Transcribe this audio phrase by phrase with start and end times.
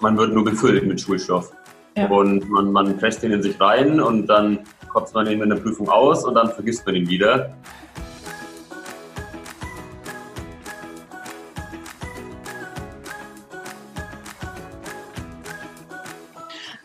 [0.00, 1.52] man wird nur gefüllt mit Schulstoff.
[1.96, 2.08] Ja.
[2.08, 5.56] Und man, man presst ihn in sich rein und dann kotzt man ihn in der
[5.56, 7.56] Prüfung aus und dann vergisst man ihn wieder.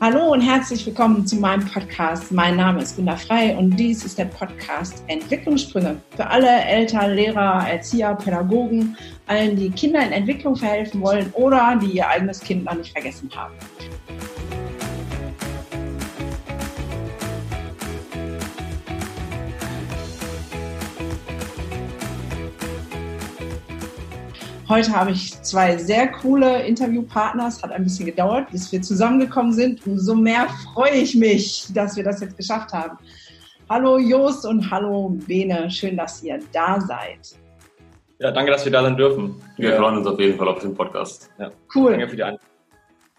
[0.03, 2.31] Hallo und herzlich willkommen zu meinem Podcast.
[2.31, 7.69] Mein Name ist Gunda Frei und dies ist der Podcast Entwicklungssprünge für alle Eltern, Lehrer,
[7.69, 12.73] Erzieher, Pädagogen, allen, die Kindern in Entwicklung verhelfen wollen oder die ihr eigenes Kind noch
[12.73, 13.53] nicht vergessen haben.
[24.71, 27.47] Heute habe ich zwei sehr coole Interviewpartner.
[27.47, 29.85] Es hat ein bisschen gedauert, bis wir zusammengekommen sind.
[29.85, 32.97] Umso mehr freue ich mich, dass wir das jetzt geschafft haben.
[33.69, 35.69] Hallo Jost und hallo Bene.
[35.69, 37.37] Schön, dass ihr da seid.
[38.19, 39.35] Ja, danke, dass wir da sein dürfen.
[39.57, 39.75] Wir ja.
[39.75, 41.29] freuen uns auf jeden Fall auf den Podcast.
[41.37, 41.51] Ja.
[41.75, 41.91] Cool.
[41.91, 42.47] Danke für die Einladung.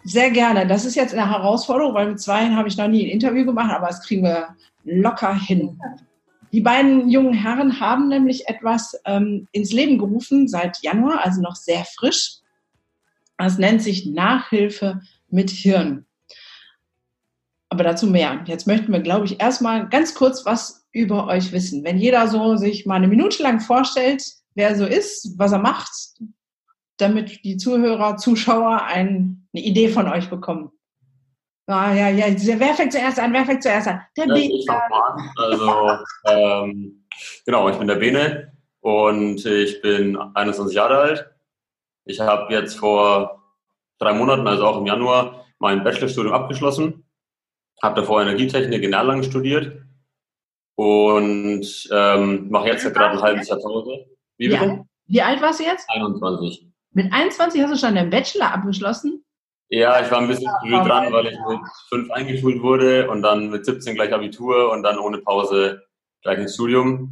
[0.05, 0.65] Sehr gerne.
[0.65, 3.71] Das ist jetzt eine Herausforderung, weil mit zwei habe ich noch nie ein Interview gemacht,
[3.71, 4.47] aber das kriegen wir
[4.85, 5.79] locker hin.
[6.53, 11.55] Die beiden jungen Herren haben nämlich etwas ähm, ins Leben gerufen seit Januar, also noch
[11.55, 12.37] sehr frisch.
[13.39, 16.05] Das nennt sich Nachhilfe mit Hirn.
[17.69, 18.43] Aber dazu mehr.
[18.45, 21.83] Jetzt möchten wir, glaube ich, erstmal ganz kurz was über euch wissen.
[21.83, 25.57] Wenn jeder so sich mal eine Minute lang vorstellt, wer er so ist, was er
[25.57, 25.89] macht,
[26.97, 30.71] damit die Zuhörer, Zuschauer ein, eine Idee von euch bekommen.
[31.65, 32.25] Ah, ja, ja,
[32.59, 33.31] wer fängt zuerst an?
[33.31, 34.01] Wer fängt zuerst an?
[34.17, 34.53] Der ja, Bene.
[35.37, 35.97] Also,
[36.27, 37.05] ähm,
[37.45, 41.31] genau, ich bin der Bene und ich bin 21 Jahre alt.
[42.05, 43.41] Ich habe jetzt vor
[43.97, 47.05] drei Monaten, also auch im Januar, mein Bachelorstudium abgeschlossen.
[47.81, 49.83] Habe davor Energietechnik in Erlangen studiert
[50.75, 54.05] und ähm, mache jetzt gerade ein halbes Jahr Pause.
[54.37, 54.83] Wie, ja.
[55.05, 55.89] Wie alt warst du jetzt?
[55.89, 56.67] 21.
[56.91, 59.22] Mit 21 hast du schon deinen Bachelor abgeschlossen?
[59.73, 63.49] Ja, ich war ein bisschen früh dran, weil ich mit fünf eingeschult wurde und dann
[63.49, 65.81] mit 17 gleich Abitur und dann ohne Pause
[66.21, 67.11] gleich ins Studium.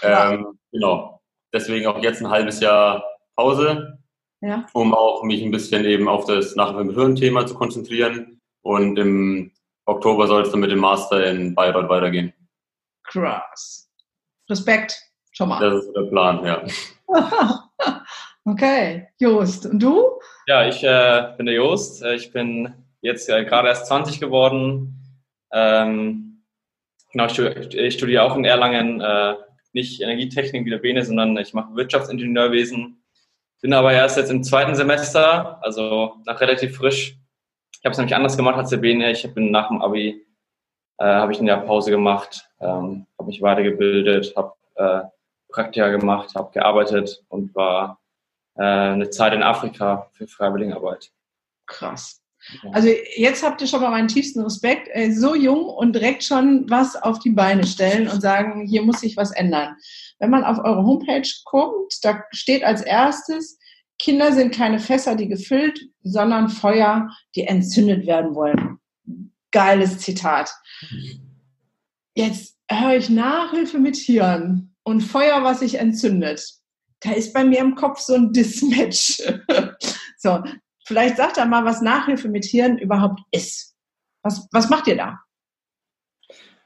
[0.00, 1.20] Ähm, genau.
[1.52, 3.04] Deswegen auch jetzt ein halbes Jahr
[3.36, 3.98] Pause,
[4.40, 4.64] ja.
[4.72, 8.40] um auch mich ein bisschen eben auf das Nachhinein mit Hirn-Thema zu konzentrieren.
[8.62, 9.52] Und im
[9.84, 12.32] Oktober soll es dann mit dem Master in Bayreuth weitergehen.
[13.04, 13.86] Krass.
[14.48, 14.98] Respekt,
[15.32, 15.60] schon mal.
[15.60, 16.62] Das ist der Plan, ja.
[18.50, 19.66] Okay, Jost.
[19.66, 20.20] Und du?
[20.46, 22.02] Ja, ich äh, bin der Jost.
[22.02, 22.72] Äh, ich bin
[23.02, 25.04] jetzt äh, gerade erst 20 geworden.
[25.52, 26.44] Ähm,
[27.12, 29.34] genau, ich, ich, studiere auch in Erlangen äh,
[29.74, 33.04] nicht Energietechnik wie der Bene, sondern ich mache Wirtschaftsingenieurwesen.
[33.60, 37.18] Bin aber erst jetzt im zweiten Semester, also noch relativ frisch.
[37.72, 39.10] Ich habe es nämlich anders gemacht als der Bene.
[39.10, 40.24] Ich bin nach dem Abi
[40.96, 45.00] äh, habe ich eine Pause gemacht, ähm, habe mich weitergebildet, habe äh,
[45.50, 47.98] Praktika gemacht, habe gearbeitet und war
[48.58, 51.10] äh, eine Zeit in Afrika für Freiwilligenarbeit.
[51.66, 52.20] Krass.
[52.72, 54.88] Also jetzt habt ihr schon mal meinen tiefsten Respekt.
[54.92, 59.00] Äh, so jung und direkt schon was auf die Beine stellen und sagen, hier muss
[59.00, 59.76] sich was ändern.
[60.18, 63.58] Wenn man auf eure Homepage guckt, da steht als erstes,
[63.98, 68.78] Kinder sind keine Fässer, die gefüllt, sondern Feuer, die entzündet werden wollen.
[69.50, 70.50] Geiles Zitat.
[72.14, 76.58] Jetzt höre ich Nachhilfe mit Hirn und Feuer, was sich entzündet
[77.00, 79.22] da ist bei mir im Kopf so ein Dismatch.
[80.16, 80.42] so,
[80.84, 83.76] vielleicht sagt er mal, was Nachhilfe mit Hirn überhaupt ist.
[84.22, 85.20] Was, was macht ihr da?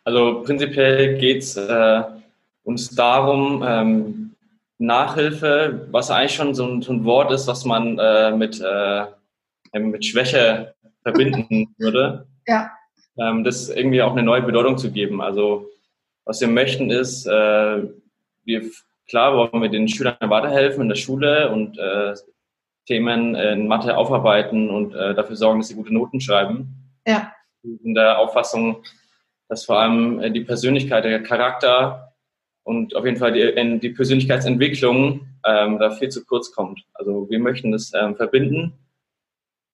[0.04, 2.03] Also prinzipiell geht es äh,
[2.65, 4.34] uns darum, ähm,
[4.78, 9.06] Nachhilfe, was eigentlich schon so ein, so ein Wort ist, was man äh, mit, äh,
[9.78, 12.26] mit Schwäche verbinden würde.
[12.47, 12.70] Ja.
[13.16, 15.20] Ähm, das irgendwie auch eine neue Bedeutung zu geben.
[15.20, 15.69] Also
[16.25, 17.82] was wir möchten ist, äh,
[18.44, 18.70] wir
[19.08, 22.14] Klar wollen wir den Schülern weiterhelfen in der Schule und äh,
[22.86, 26.90] Themen in Mathe aufarbeiten und äh, dafür sorgen, dass sie gute Noten schreiben.
[27.06, 27.32] Ja.
[27.62, 28.82] In der Auffassung,
[29.48, 32.12] dass vor allem äh, die Persönlichkeit, der Charakter
[32.64, 36.84] und auf jeden Fall die, die Persönlichkeitsentwicklung ähm, da viel zu kurz kommt.
[36.94, 38.72] Also wir möchten das ähm, verbinden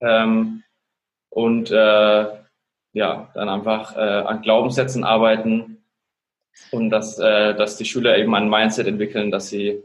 [0.01, 0.63] ähm,
[1.31, 2.27] und äh,
[2.93, 5.78] ja, dann einfach äh, an Glaubenssätzen arbeiten,
[6.71, 9.83] und dass, äh, dass die Schüler eben ein Mindset entwickeln, das sie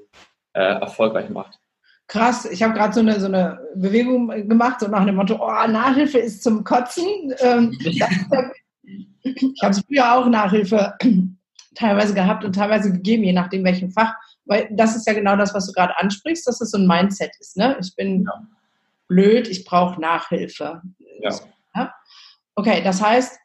[0.53, 1.59] äh, erfolgreich macht.
[2.07, 5.67] Krass, ich habe gerade so eine, so eine Bewegung gemacht, so nach dem Motto, oh,
[5.67, 7.33] Nachhilfe ist zum Kotzen.
[7.39, 8.01] Ähm, ich
[9.63, 10.93] habe früher auch Nachhilfe
[11.75, 14.13] teilweise gehabt und teilweise gegeben, je nachdem welchem Fach.
[14.45, 17.31] Weil das ist ja genau das, was du gerade ansprichst, dass es so ein Mindset
[17.39, 17.57] ist.
[17.57, 17.77] Ne?
[17.81, 18.47] Ich bin ja.
[19.07, 20.81] blöd, ich brauche Nachhilfe.
[21.21, 21.31] Ja.
[22.55, 23.39] Okay, das heißt,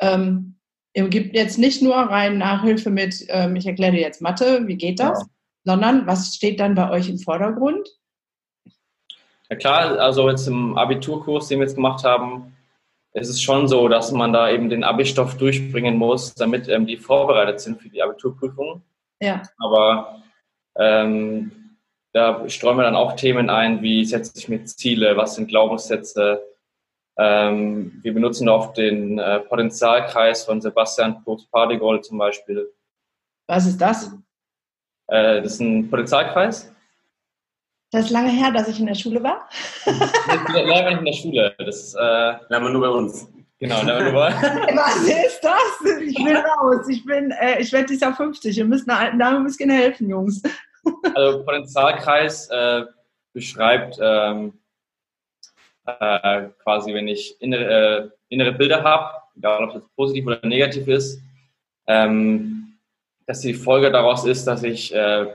[0.00, 0.54] ähm,
[0.94, 4.76] Ihr gibt jetzt nicht nur rein Nachhilfe mit, ähm, ich erkläre dir jetzt Mathe, wie
[4.76, 5.26] geht das, ja.
[5.64, 7.88] sondern was steht dann bei euch im Vordergrund?
[9.50, 12.56] Ja klar, also jetzt im Abiturkurs, den wir jetzt gemacht haben,
[13.12, 16.96] ist es schon so, dass man da eben den Abi-Stoff durchbringen muss, damit ähm, die
[16.96, 18.82] vorbereitet sind für die Abiturprüfung.
[19.20, 19.42] Ja.
[19.58, 20.22] Aber
[20.76, 21.78] ähm,
[22.12, 26.42] da streuen wir dann auch Themen ein, wie setze ich mir Ziele, was sind Glaubenssätze.
[27.16, 32.72] Ähm, wir benutzen oft den äh, Potenzialkreis von Sebastian Probst-Pardigol zum Beispiel.
[33.46, 34.10] Was ist das?
[35.06, 36.72] Äh, das ist ein Potenzialkreis.
[37.92, 39.48] Das ist lange her, dass ich in der Schule war.
[40.52, 41.54] Leider nicht in der Schule.
[41.58, 42.00] Das ist, äh,
[42.48, 43.28] Lernen wir nur bei uns.
[43.60, 44.32] Genau, lernen wir nur bei
[44.74, 46.02] Was ist das?
[46.02, 46.88] Ich bin raus.
[46.88, 48.58] Ich, bin, äh, ich werde dieses Jahr 50.
[48.58, 50.42] Ihr müsst einer alten Dame ein bisschen helfen, Jungs.
[51.14, 52.82] Also Potenzialkreis äh,
[53.32, 54.58] beschreibt ähm,
[55.86, 60.88] äh, quasi, wenn ich innere, äh, innere Bilder habe, egal ob das positiv oder negativ
[60.88, 61.20] ist,
[61.86, 62.78] ähm,
[63.26, 65.26] dass die Folge daraus ist, dass ich äh,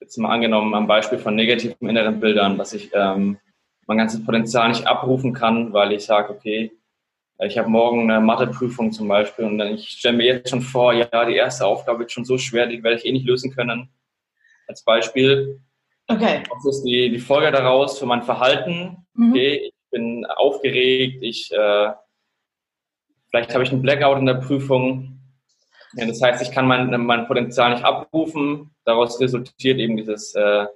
[0.00, 3.38] jetzt mal angenommen am Beispiel von negativen inneren Bildern, dass ich ähm,
[3.86, 6.72] mein ganzes Potenzial nicht abrufen kann, weil ich sage, okay,
[7.40, 10.92] ich habe morgen eine Matheprüfung zum Beispiel und dann ich stelle mir jetzt schon vor,
[10.92, 13.88] ja, die erste Aufgabe ist schon so schwer, die werde ich eh nicht lösen können.
[14.66, 15.60] Als Beispiel.
[16.08, 16.42] Okay.
[16.52, 19.06] Das ist die, die Folge daraus für mein Verhalten.
[19.14, 19.30] Mhm.
[19.30, 21.92] Okay, bin aufgeregt, ich äh,
[23.30, 25.18] vielleicht habe ich einen Blackout in der Prüfung,
[25.94, 28.70] ja, das heißt, ich kann mein, mein Potenzial nicht abrufen.
[28.84, 30.66] Daraus resultiert eben dieses äh,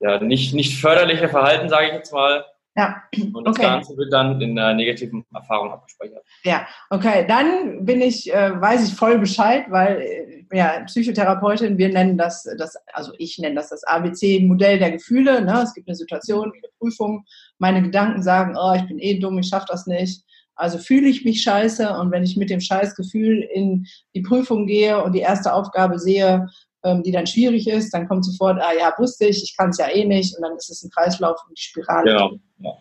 [0.00, 2.44] ja, nicht, nicht förderliche Verhalten, sage ich jetzt mal.
[2.74, 3.02] Ja.
[3.34, 3.66] Und das okay.
[3.66, 6.24] Ganze wird dann in einer negativen Erfahrung abgespeichert.
[6.42, 7.26] Ja, okay.
[7.28, 12.48] Dann bin ich, äh, weiß ich voll Bescheid, weil äh, ja, Psychotherapeutin, wir nennen das,
[12.58, 15.44] das, also ich nenne das das ABC-Modell der Gefühle.
[15.44, 15.62] Ne?
[15.62, 17.24] Es gibt eine Situation, eine Prüfung.
[17.62, 20.24] Meine Gedanken sagen, oh, ich bin eh dumm, ich schaffe das nicht.
[20.56, 23.86] Also fühle ich mich scheiße und wenn ich mit dem Scheißgefühl in
[24.16, 26.48] die Prüfung gehe und die erste Aufgabe sehe,
[26.82, 29.78] ähm, die dann schwierig ist, dann kommt sofort, ah ja, wusste ich, ich kann es
[29.78, 32.10] ja eh nicht und dann ist es ein Kreislauf und die Spirale.
[32.10, 32.32] Genau.
[32.58, 32.72] Ja.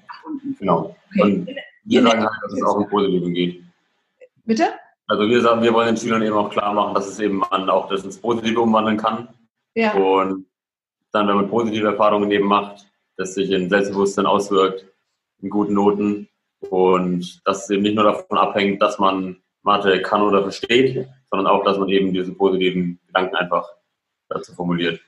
[0.58, 0.96] genau.
[1.20, 1.48] Und
[1.84, 3.64] wir sagen halt, dass es auch im Positiven geht.
[4.46, 4.70] Bitte?
[5.08, 7.70] Also wir sagen, wir wollen den Schülern eben auch klar machen, dass es eben man
[7.70, 9.28] auch das ins Positive umwandeln kann.
[9.76, 9.94] Ja.
[9.94, 10.48] Und
[11.12, 12.88] dann, wenn man positive Erfahrungen eben macht,
[13.22, 14.86] dass sich in Selbstbewusstsein auswirkt,
[15.42, 16.28] in guten Noten,
[16.70, 21.48] und dass es eben nicht nur davon abhängt, dass man Mathe kann oder versteht, sondern
[21.48, 23.68] auch, dass man eben diese positiven Gedanken einfach
[24.30, 25.00] dazu formuliert.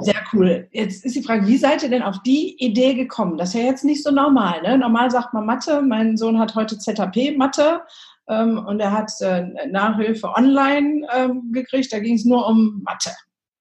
[0.00, 0.68] Sehr cool.
[0.70, 3.38] Jetzt ist die Frage, wie seid ihr denn auf die Idee gekommen?
[3.38, 4.60] Das ist ja jetzt nicht so normal.
[4.62, 4.76] Ne?
[4.76, 5.80] Normal sagt man Mathe.
[5.80, 7.80] Mein Sohn hat heute ZAP Mathe
[8.28, 11.90] ähm, und er hat äh, Nachhilfe online ähm, gekriegt.
[11.90, 13.10] Da ging es nur um Mathe,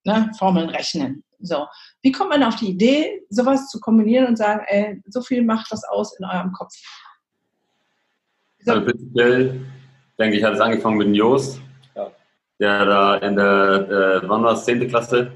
[0.07, 0.31] ne?
[0.37, 1.23] Formeln rechnen.
[1.39, 1.67] So.
[2.01, 5.71] Wie kommt man auf die Idee, sowas zu kombinieren und sagen, ey, so viel macht
[5.71, 6.73] das aus in eurem Kopf?
[8.65, 9.61] Also prinzipiell,
[10.17, 11.61] denke ich, hat es angefangen mit Jost,
[11.95, 12.11] ja.
[12.59, 14.87] der da in der, äh, wann war es, 10.
[14.89, 15.31] Klasse?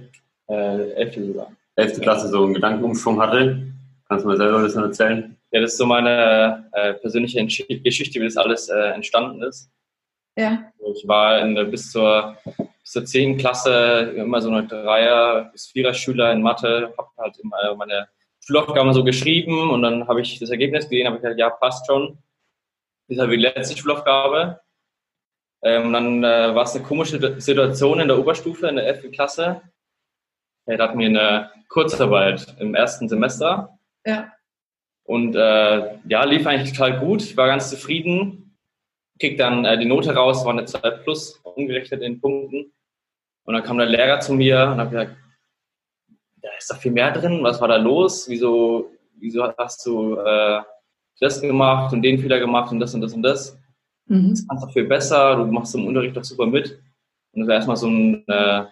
[0.48, 1.28] Äh, 11.
[1.28, 1.52] sogar.
[1.76, 2.02] 11.
[2.02, 3.68] Klasse so einen Gedankenumschwung hatte.
[4.08, 5.38] Kannst du mir selber ein bisschen erzählen?
[5.52, 9.70] Ja, das ist so meine äh, persönliche Geschichte, wie das alles äh, entstanden ist.
[10.38, 10.72] Ja.
[10.94, 12.38] Ich war in der, bis, zur,
[12.92, 13.38] bis zur 10.
[13.38, 18.08] Klasse immer so eine Dreier- bis Vierer-Schüler in Mathe, habe halt immer meine
[18.40, 21.88] Schulaufgaben so geschrieben und dann habe ich das Ergebnis gesehen, habe ich gesagt, ja, passt
[21.88, 22.18] schon
[23.12, 24.62] das ist halt die letzte Schulaufgabe.
[25.64, 29.12] Ähm, dann äh, war es eine komische Situation in der Oberstufe, in der 11.
[29.12, 29.62] Klasse.
[30.66, 33.78] Ja, da hatten wir eine Kurzarbeit im ersten Semester.
[34.06, 34.32] Ja.
[35.04, 37.22] Und äh, ja, lief eigentlich total gut.
[37.22, 38.58] Ich war ganz zufrieden.
[39.20, 42.72] Krieg dann äh, die Note raus, war eine 2 plus, umgerechnet in Punkten.
[43.44, 45.16] Und dann kam der Lehrer zu mir und hat gesagt,
[46.42, 48.28] da ist da viel mehr drin, was war da los?
[48.28, 50.62] Wieso, wieso hast du äh,
[51.22, 53.58] das gemacht und den Fehler gemacht und das und das und das.
[54.08, 54.32] Mhm.
[54.32, 56.82] Das kannst du viel besser, du machst im Unterricht doch super mit.
[57.32, 58.66] Und das war erstmal so ein äh,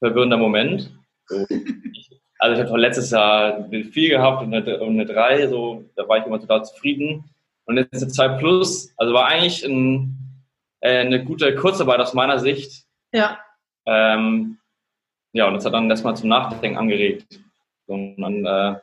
[0.00, 0.90] verwirrender Moment.
[1.26, 5.48] So, ich, also ich habe letztes Jahr eine 4 gehabt und eine, und eine 3,
[5.48, 7.24] so, da war ich immer total zufrieden.
[7.66, 10.42] Und jetzt eine 2 plus, also war eigentlich ein,
[10.80, 12.84] äh, eine gute Kurzarbeit aus meiner Sicht.
[13.12, 13.38] Ja.
[13.86, 14.58] Ähm,
[15.32, 17.40] ja, und das hat dann erstmal zum Nachdenken angeregt.
[17.86, 18.80] Und dann äh,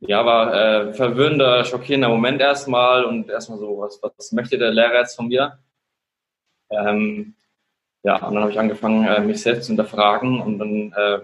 [0.00, 5.00] ja, war äh, verwirrender, schockierender Moment erstmal und erstmal so, was, was möchte der Lehrer
[5.00, 5.58] jetzt von mir?
[6.70, 7.34] Ähm,
[8.02, 11.20] ja, und dann habe ich angefangen, äh, mich selbst zu hinterfragen und dann äh,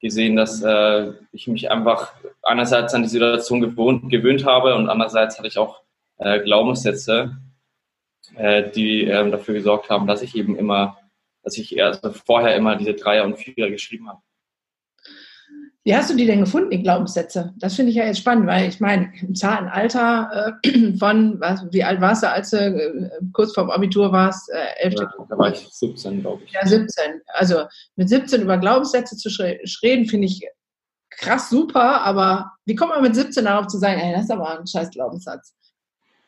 [0.00, 5.38] gesehen, dass äh, ich mich einfach einerseits an die Situation gewohnt, gewöhnt habe und andererseits
[5.38, 5.82] hatte ich auch
[6.18, 7.36] äh, Glaubenssätze,
[8.36, 10.98] äh, die äh, dafür gesorgt haben, dass ich eben immer,
[11.42, 14.20] dass ich also vorher immer diese Dreier und Vierer geschrieben habe.
[15.84, 17.52] Wie hast du die denn gefunden, die Glaubenssätze?
[17.56, 21.66] Das finde ich ja jetzt spannend, weil ich meine, im zarten Alter äh, von, was,
[21.72, 24.48] wie alt warst du, als du äh, kurz vorm Abitur warst?
[24.50, 24.94] Äh, 11.
[24.94, 26.52] Ja, da war ich 17, glaube ich.
[26.52, 27.20] Ja, 17.
[27.34, 27.64] Also
[27.96, 29.28] mit 17 über Glaubenssätze zu
[29.82, 30.46] reden, finde ich
[31.10, 34.60] krass super, aber wie kommt man mit 17 darauf zu sagen, ey, das ist aber
[34.60, 35.54] ein scheiß Glaubenssatz?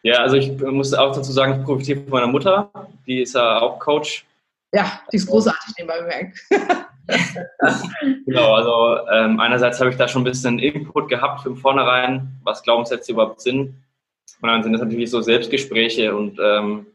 [0.02, 2.70] Ja, also ich muss auch dazu sagen, ich profitiere von meiner Mutter,
[3.06, 4.26] die ist ja auch Coach.
[4.74, 6.40] Ja, die ist großartig nebenbei bemerkt.
[8.26, 12.64] genau, also ähm, einerseits habe ich da schon ein bisschen Input gehabt im Vornherein, was
[12.64, 13.76] Glaubenssätze überhaupt sind.
[14.40, 16.86] Und dann sind das natürlich so Selbstgespräche und ähm,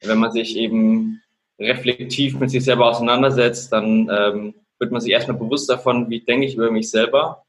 [0.00, 1.22] wenn man sich eben
[1.58, 6.46] reflektiv mit sich selber auseinandersetzt, dann ähm, wird man sich erstmal bewusst davon, wie denke
[6.46, 7.44] ich über mich selber.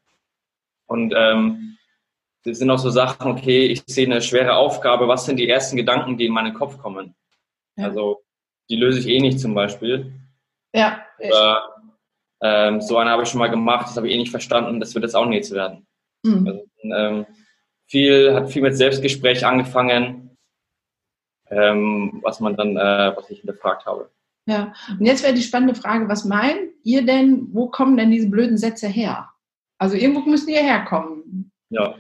[0.86, 1.78] Und ähm,
[2.44, 5.78] das sind auch so Sachen, okay, ich sehe eine schwere Aufgabe, was sind die ersten
[5.78, 7.16] Gedanken, die in meinen Kopf kommen?
[7.78, 7.86] Ja.
[7.86, 8.25] Also
[8.70, 10.12] die löse ich eh nicht zum Beispiel.
[10.74, 11.06] Ja.
[11.20, 11.76] Oder
[12.42, 14.94] ähm, so eine habe ich schon mal gemacht, das habe ich eh nicht verstanden, das
[14.94, 15.88] wird jetzt auch nichts werden.
[16.24, 16.48] Mhm.
[16.48, 17.26] Also, ähm,
[17.88, 20.38] viel, hat viel mit Selbstgespräch angefangen,
[21.50, 24.10] ähm, was man dann, äh, was ich hinterfragt habe.
[24.48, 28.30] Ja, und jetzt wäre die spannende Frage, was meint ihr denn, wo kommen denn diese
[28.30, 29.30] blöden Sätze her?
[29.78, 31.52] Also irgendwo müssen die herkommen.
[31.70, 31.96] Ja.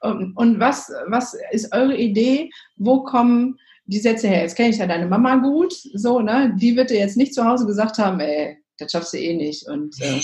[0.00, 4.42] Und, und was, was ist eure Idee, wo kommen die Sätze her?
[4.42, 6.54] Jetzt kenne ich ja deine Mama gut, so, ne?
[6.56, 9.66] Die wird dir jetzt nicht zu Hause gesagt haben, ey, das schaffst du eh nicht
[9.68, 10.20] und äh,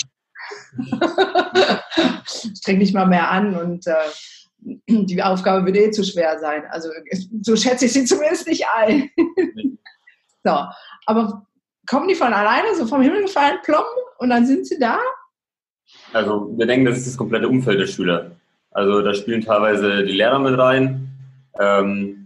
[2.57, 3.95] streng dich mal mehr an und äh,
[4.88, 6.64] die Aufgabe wird eh zu schwer sein.
[6.71, 6.90] Also
[7.42, 9.11] so schätze ich sie zumindest nicht ein.
[10.45, 10.64] so,
[11.07, 11.47] aber
[11.87, 13.87] kommen die von alleine, so vom Himmel gefallen, plomb,
[14.19, 14.99] und dann sind sie da?
[16.12, 18.33] Also wir denken, das ist das komplette Umfeld der Schüler.
[18.71, 21.09] Also da spielen teilweise die Lehrer mit rein,
[21.59, 22.22] ähm,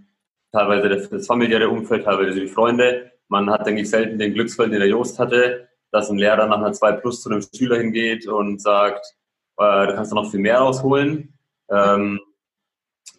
[0.56, 3.12] teilweise das familiäre Umfeld, teilweise die Freunde.
[3.28, 6.58] Man hat, denke ich, selten den Glücksfall, den der Jost hatte, dass ein Lehrer nach
[6.58, 9.04] einer 2 Plus zu einem Schüler hingeht und sagt,
[9.58, 11.34] äh, da kannst du noch viel mehr rausholen.
[11.70, 12.20] Ähm,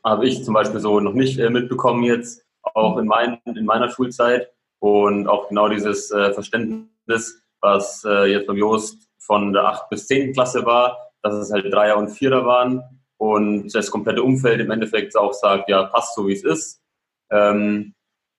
[0.04, 3.90] habe ich zum Beispiel so noch nicht äh, mitbekommen jetzt, auch in, mein, in meiner
[3.90, 4.52] Schulzeit.
[4.80, 9.90] Und auch genau dieses äh, Verständnis, was äh, jetzt beim Jost von der 8.
[9.90, 10.34] bis 10.
[10.34, 12.84] Klasse war, dass es halt Dreier und Vierer waren
[13.18, 16.82] und das komplette Umfeld im Endeffekt auch sagt, ja, passt so wie es ist.
[17.32, 17.94] Ähm,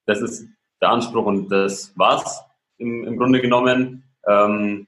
[0.06, 0.48] das ist
[0.80, 2.42] der Anspruch und das war's
[2.78, 4.04] im, im Grunde genommen.
[4.26, 4.86] Ähm,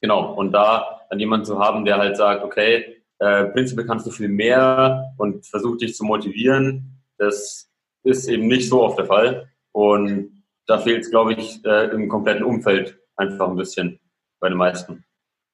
[0.00, 4.10] genau, und da dann jemanden zu haben, der halt sagt, okay, äh, prinzipiell kannst du
[4.10, 7.02] viel mehr und versucht dich zu motivieren.
[7.18, 7.70] Das
[8.04, 9.48] ist eben nicht so oft der Fall.
[9.72, 13.98] Und da fehlt es, glaube ich, äh, im kompletten Umfeld einfach ein bisschen
[14.40, 15.04] bei den meisten.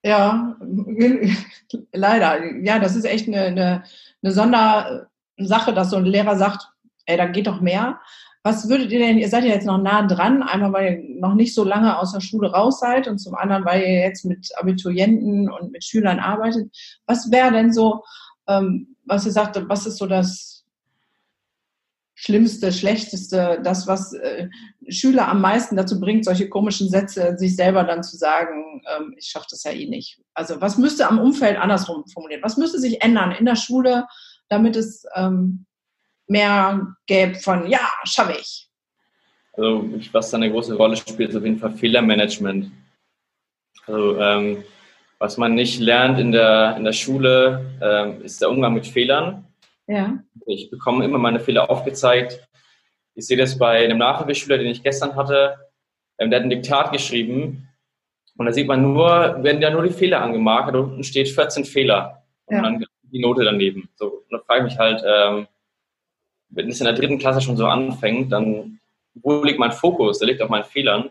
[0.04, 0.56] Ja,
[1.92, 2.44] leider.
[2.62, 3.84] Ja, das ist echt eine, eine,
[4.22, 6.68] eine Sondersache, dass so ein Lehrer sagt,
[7.06, 8.00] ey, da geht doch mehr.
[8.42, 11.34] Was würdet ihr denn, ihr seid ja jetzt noch nah dran, einmal weil ihr noch
[11.34, 14.50] nicht so lange aus der Schule raus seid und zum anderen, weil ihr jetzt mit
[14.58, 16.70] Abiturienten und mit Schülern arbeitet.
[17.06, 18.04] Was wäre denn so,
[18.46, 20.54] ähm, was ihr sagt, was ist so das
[22.16, 24.48] Schlimmste, Schlechteste, das, was äh,
[24.88, 29.26] Schüler am meisten dazu bringt, solche komischen Sätze sich selber dann zu sagen, ähm, ich
[29.26, 30.20] schaffe das ja eh nicht.
[30.32, 32.42] Also was müsste am Umfeld andersrum formuliert?
[32.42, 34.06] Was müsste sich ändern in der Schule,
[34.48, 35.66] damit es ähm,
[36.26, 38.68] mehr gäbe von, ja, schaffe ich.
[39.52, 42.70] Also was da eine große Rolle spielt, ist auf jeden Fall Fehlermanagement.
[43.86, 44.64] Also ähm,
[45.18, 49.46] was man nicht lernt in der, in der Schule, ähm, ist der Umgang mit Fehlern.
[49.86, 50.18] Ja.
[50.46, 52.40] Ich bekomme immer meine Fehler aufgezeigt.
[53.14, 55.56] Ich sehe das bei einem Nachhilfeschüler, den ich gestern hatte.
[56.18, 57.68] Ähm, der hat ein Diktat geschrieben
[58.36, 60.74] und da sieht man nur, werden ja nur die Fehler angemarkt.
[60.74, 62.62] Da unten steht 14 Fehler und ja.
[62.62, 63.88] dann die Note daneben.
[63.94, 65.46] So, und dann frage ich mich halt, ähm,
[66.54, 68.80] wenn es in der dritten Klasse schon so anfängt, dann
[69.14, 70.18] wo liegt mein Fokus?
[70.18, 71.10] Der liegt auf meinen Fehlern.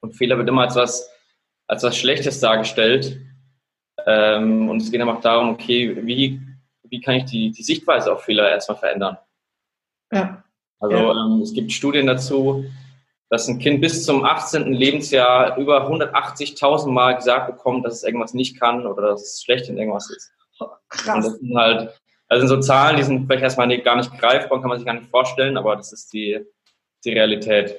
[0.00, 1.10] Und Fehler wird immer als was,
[1.66, 3.20] als was Schlechtes dargestellt.
[4.06, 6.40] Ähm, und es geht einfach darum, okay, wie,
[6.84, 9.18] wie kann ich die, die Sichtweise auf Fehler erstmal verändern?
[10.12, 10.42] Ja.
[10.78, 11.26] Also ja.
[11.26, 12.64] Ähm, es gibt Studien dazu,
[13.28, 14.72] dass ein Kind bis zum 18.
[14.72, 19.68] Lebensjahr über 180.000 Mal gesagt bekommt, dass es irgendwas nicht kann oder dass es schlecht
[19.68, 20.32] in irgendwas ist.
[20.88, 21.16] Krass.
[21.16, 24.68] Und das sind halt also so Zahlen, die sind vielleicht erstmal gar nicht greifbar, kann
[24.68, 26.40] man sich gar nicht vorstellen, aber das ist die,
[27.04, 27.78] die Realität.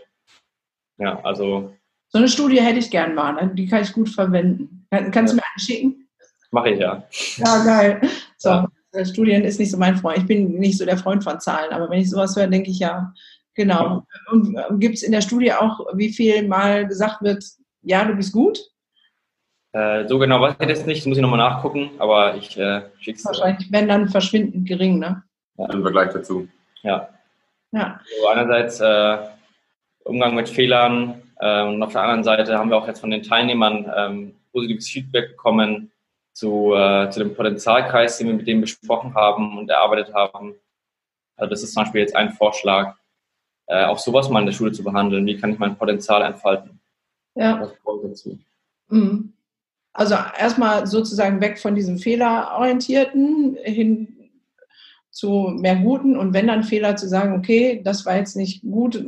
[0.98, 1.74] Ja, also.
[2.10, 3.51] So eine Studie hätte ich gern mal, ne?
[3.55, 4.86] die kann ich gut verwenden.
[4.89, 6.10] Kannst du mir eine schicken?
[6.51, 7.08] Mache ich ja.
[7.38, 8.01] Ja, geil.
[8.38, 9.05] So, ja.
[9.05, 10.17] Studien ist nicht so mein Freund.
[10.17, 12.79] Ich bin nicht so der Freund von Zahlen, aber wenn ich sowas höre, denke ich
[12.79, 13.13] ja,
[13.55, 14.03] genau.
[14.31, 17.46] Und äh, gibt es in der Studie auch, wie viel mal gesagt wird,
[17.84, 18.60] ja, du bist gut?
[19.74, 22.82] Äh, so genau weiß ich das nicht, das muss ich nochmal nachgucken, aber ich äh,
[23.00, 23.25] schicke es.
[23.25, 25.24] Wahrscheinlich werden dann verschwindend gering, ne?
[25.58, 25.66] Ja.
[25.72, 26.48] Im Vergleich dazu.
[26.82, 27.10] Ja.
[27.72, 28.00] ja.
[28.20, 29.18] So, einerseits äh,
[30.04, 33.24] Umgang mit Fehlern äh, und auf der anderen Seite haben wir auch jetzt von den
[33.24, 35.92] Teilnehmern ähm, positives Feedback bekommen
[36.34, 40.56] zu, äh, zu dem Potenzialkreis, den wir mit denen besprochen haben und erarbeitet haben.
[41.38, 42.96] Also das ist zum Beispiel jetzt ein Vorschlag,
[43.68, 45.25] äh, auch sowas mal in der Schule zu behandeln.
[45.25, 46.80] Wie kann ich mein Potenzial entfalten?
[47.36, 47.58] Ja.
[47.58, 47.74] Das
[48.04, 48.38] dazu.
[48.90, 49.34] Mhm.
[49.93, 54.31] Also erstmal sozusagen weg von diesem fehlerorientierten hin
[55.10, 59.05] zu mehr Guten und wenn dann Fehler zu sagen, okay, das war jetzt nicht gut,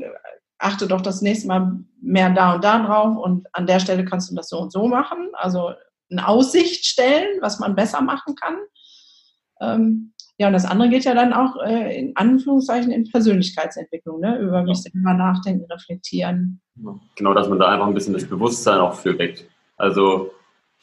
[0.58, 4.30] achte doch das nächste Mal mehr da und da drauf und an der Stelle kannst
[4.30, 5.30] du das so und so machen.
[5.34, 5.72] Also
[6.12, 8.58] eine Aussicht stellen, was man besser machen kann.
[9.62, 14.40] Ähm, ja, und das andere geht ja dann auch äh, in Anführungszeichen in Persönlichkeitsentwicklung, ne?
[14.40, 16.60] über mich selber nachdenken, reflektieren.
[17.16, 19.46] Genau, dass man da einfach ein bisschen das Bewusstsein auch für weckt.
[19.78, 20.32] Also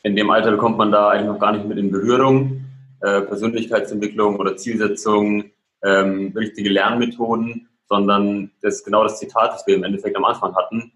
[0.02, 2.64] in dem Alter kommt man da eigentlich noch gar nicht mit in Berührung.
[3.00, 5.44] Äh, Persönlichkeitsentwicklung oder Zielsetzung,
[5.82, 10.54] ähm, richtige Lernmethoden, sondern das ist genau das Zitat, das wir im Endeffekt am Anfang
[10.54, 10.92] hatten.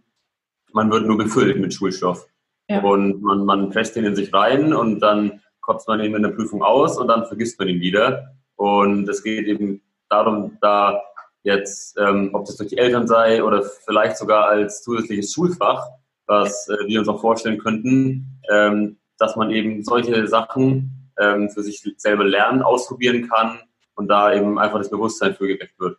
[0.73, 2.27] Man wird nur befüllt mit Schulstoff.
[2.69, 2.83] Ja.
[2.83, 6.31] Und man, man presst ihn in sich rein und dann kotzt man ihn in der
[6.31, 8.35] Prüfung aus und dann vergisst man ihn wieder.
[8.57, 11.03] Und es geht eben darum, da
[11.43, 15.87] jetzt, ähm, ob das durch die Eltern sei oder vielleicht sogar als zusätzliches Schulfach,
[16.27, 21.63] was äh, wir uns auch vorstellen könnten, ähm, dass man eben solche Sachen ähm, für
[21.63, 23.61] sich selber lernen, ausprobieren kann
[23.95, 25.99] und da eben einfach das Bewusstsein für geweckt wird.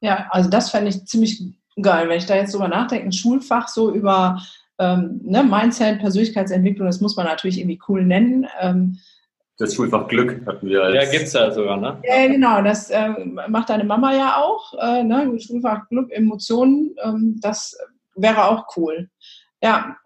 [0.00, 1.42] Ja, also das fände ich ziemlich
[1.80, 4.40] geil, wenn ich da jetzt drüber nachdenke, ein Schulfach so über
[4.78, 8.46] ähm, ne, Mindset, Persönlichkeitsentwicklung, das muss man natürlich irgendwie cool nennen.
[8.60, 8.98] Ähm,
[9.56, 10.94] das Schulfach Glück hatten wir als.
[10.96, 12.02] Ja, gibt es ja sogar, ne?
[12.02, 12.60] Ja, genau.
[12.62, 13.10] Das äh,
[13.48, 14.74] macht deine Mama ja auch.
[14.80, 15.38] Äh, ne?
[15.38, 17.78] Schulfach Glück, Emotionen, ähm, das
[18.14, 19.08] wäre auch cool.
[19.62, 19.96] Ja.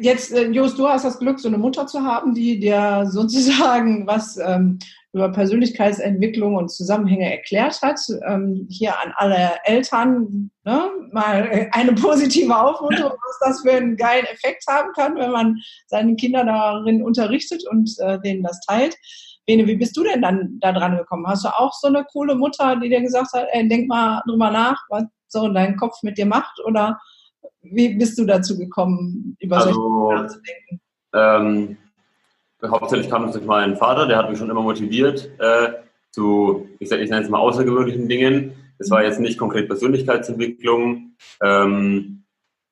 [0.00, 4.06] Jetzt, äh, Jos, du hast das Glück, so eine Mutter zu haben, die dir sozusagen
[4.06, 4.78] was ähm,
[5.14, 8.00] über Persönlichkeitsentwicklung und Zusammenhänge erklärt hat.
[8.26, 14.26] Ähm, hier an alle Eltern ne, mal eine positive Aufmunterung, was das für einen geilen
[14.26, 18.96] Effekt haben kann, wenn man seine Kinder darin unterrichtet und äh, denen das teilt.
[19.46, 21.26] Bene, wie bist du denn dann da dran gekommen?
[21.28, 24.50] Hast du auch so eine coole Mutter, die dir gesagt hat, ey, denk mal drüber
[24.50, 26.60] nach, was so dein Kopf mit dir macht?
[26.64, 26.98] Oder
[27.62, 30.80] wie bist du dazu gekommen, über also, solche Dinge nachzudenken?
[31.14, 31.76] Ähm,
[32.70, 35.72] hauptsächlich kam es durch meinen Vater, der hat mich schon immer motiviert äh,
[36.10, 38.54] zu, ich, ich nenne es mal außergewöhnlichen Dingen.
[38.78, 42.24] Es war jetzt nicht konkret Persönlichkeitsentwicklung, ähm,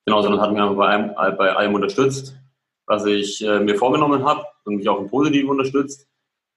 [0.05, 2.37] genau, sondern hat mich einfach bei allem, bei allem unterstützt,
[2.87, 6.09] was ich äh, mir vorgenommen habe und mich auch im Positiven unterstützt.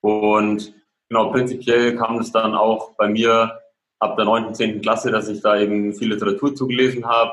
[0.01, 0.73] Und
[1.09, 3.59] genau, prinzipiell kam es dann auch bei mir
[3.99, 4.45] ab der 9.
[4.45, 4.81] und 10.
[4.81, 7.31] Klasse, dass ich da eben viel Literatur zugelesen habe,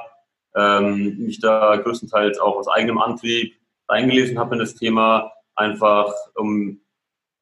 [0.54, 3.54] ähm, mich da größtenteils auch aus eigenem Antrieb
[3.88, 6.80] eingelesen habe in das Thema, einfach um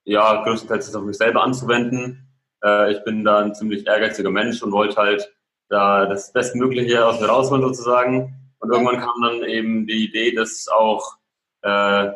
[0.04, 2.28] ja größtenteils das auf mich selber anzuwenden.
[2.64, 5.33] Äh, ich bin da ein ziemlich ehrgeiziger Mensch und wollte halt
[5.68, 8.35] da das Bestmögliche aus mir rausholen sozusagen.
[8.59, 11.16] Und irgendwann kam dann eben die Idee, das auch
[11.62, 12.11] äh,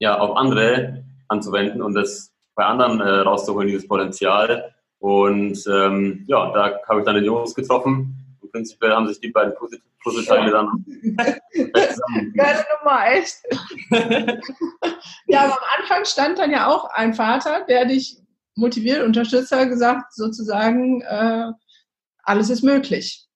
[0.00, 4.74] ja, auf andere anzuwenden und das bei anderen äh, rauszuholen, dieses Potenzial.
[4.98, 8.16] Und ähm, ja, da habe ich dann den Jungs getroffen.
[8.40, 9.54] Und prinzipiell haben sich die beiden
[10.02, 10.84] Puzzleteile dann
[12.34, 13.36] Geile Nummer, echt.
[15.26, 18.18] ja, aber am Anfang stand dann ja auch ein Vater, der dich
[18.54, 21.52] motiviert, unterstützt hat, gesagt sozusagen, äh,
[22.22, 23.26] alles ist möglich.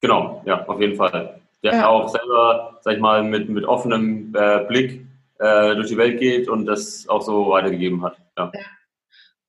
[0.00, 1.40] Genau, ja, auf jeden Fall.
[1.62, 1.86] Der ja.
[1.88, 5.04] auch selber, sag ich mal, mit, mit offenem äh, Blick
[5.38, 8.16] äh, durch die Welt geht und das auch so weitergegeben hat.
[8.36, 8.52] Ja.
[8.54, 8.60] ja.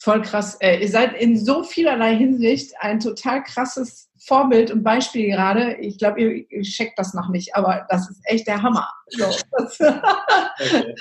[0.01, 0.55] Voll krass.
[0.61, 5.75] Äh, ihr seid in so vielerlei Hinsicht ein total krasses Vorbild und Beispiel gerade.
[5.75, 8.87] Ich glaube, ihr, ihr checkt das noch nicht, aber das ist echt der Hammer.
[9.09, 10.95] So, okay.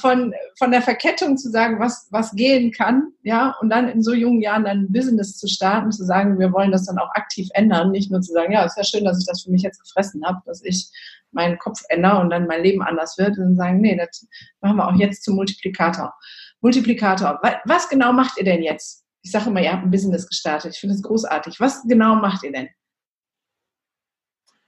[0.00, 4.12] von, von der Verkettung zu sagen, was, was gehen kann, ja, und dann in so
[4.12, 7.48] jungen Jahren dann ein Business zu starten, zu sagen, wir wollen das dann auch aktiv
[7.54, 9.80] ändern, nicht nur zu sagen, ja, ist ja schön, dass ich das für mich jetzt
[9.80, 10.90] gefressen habe, dass ich
[11.32, 14.26] meinen Kopf ändere und dann mein Leben anders wird und sagen, nee, das
[14.60, 16.14] machen wir auch jetzt zum Multiplikator.
[16.60, 17.40] Multiplikator.
[17.64, 19.04] Was genau macht ihr denn jetzt?
[19.22, 20.74] Ich sage immer, ihr habt ein Business gestartet.
[20.74, 21.60] Ich finde es großartig.
[21.60, 22.68] Was genau macht ihr denn?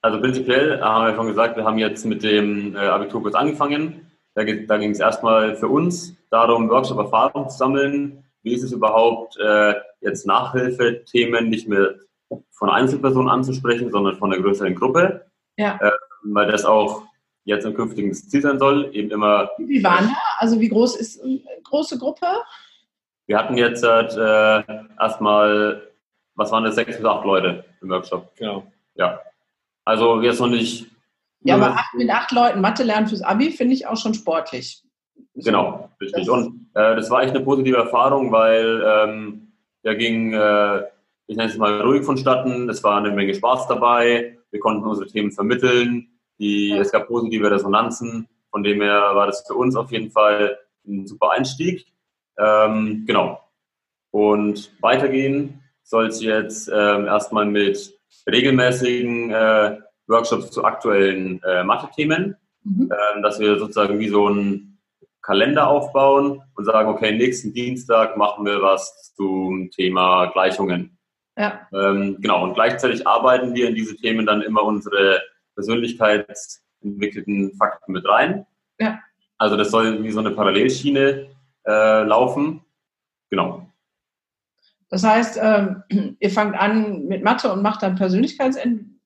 [0.02, 4.10] Also prinzipiell haben wir schon gesagt, wir haben jetzt mit dem äh, Abiturkurs angefangen.
[4.34, 8.24] Da, da ging es erstmal für uns darum, Workshop-Erfahrung zu sammeln.
[8.42, 11.96] Wie ist es überhaupt, äh, jetzt Nachhilfethemen nicht mehr
[12.50, 15.26] von Einzelpersonen anzusprechen, sondern von einer größeren Gruppe?
[15.56, 15.78] Ja.
[15.82, 15.90] Äh,
[16.22, 17.02] weil das auch
[17.44, 19.50] jetzt im künftigen Ziel sein soll, eben immer.
[19.58, 20.16] Wie waren da?
[20.38, 22.26] Also wie groß ist eine große Gruppe?
[23.26, 24.62] Wir hatten jetzt äh,
[24.98, 25.88] erstmal,
[26.34, 28.34] was waren das, sechs bis acht Leute im Workshop.
[28.36, 28.64] Genau.
[28.96, 29.20] Ja.
[29.84, 30.86] Also jetzt noch nicht.
[31.42, 34.82] Ja, aber acht, mit acht Leuten Mathe lernen fürs Abi finde ich auch schon sportlich.
[35.34, 36.28] Genau, richtig.
[36.28, 40.82] Und äh, das war echt eine positive Erfahrung, weil ähm, da ging, äh,
[41.26, 42.68] ich nenne es mal ruhig vonstatten.
[42.68, 44.36] Es war eine Menge Spaß dabei.
[44.50, 46.09] Wir konnten unsere Themen vermitteln.
[46.40, 46.72] Die.
[46.72, 48.28] Es gab positive Resonanzen.
[48.50, 51.86] Von dem her war das für uns auf jeden Fall ein super Einstieg.
[52.38, 53.40] Ähm, genau.
[54.10, 57.94] Und weitergehen soll es jetzt ähm, erstmal mit
[58.28, 62.36] regelmäßigen äh, Workshops zu aktuellen äh, Mathe-Themen.
[62.64, 62.90] mhm.
[62.92, 64.78] ähm, dass wir sozusagen wie so einen
[65.22, 70.98] Kalender aufbauen und sagen, okay, nächsten Dienstag machen wir was zum Thema Gleichungen.
[71.36, 71.68] Ja.
[71.72, 75.22] Ähm, genau, und gleichzeitig arbeiten wir in diese Themen dann immer unsere
[75.60, 78.46] persönlichkeitsentwickelten Fakten mit rein.
[78.78, 78.98] Ja.
[79.38, 81.28] Also das soll wie so eine Parallelschiene
[81.66, 82.62] äh, laufen.
[83.30, 83.66] Genau.
[84.88, 85.82] Das heißt, ähm,
[86.20, 88.98] ihr fangt an mit Mathe und macht dann Persönlichkeitsthemen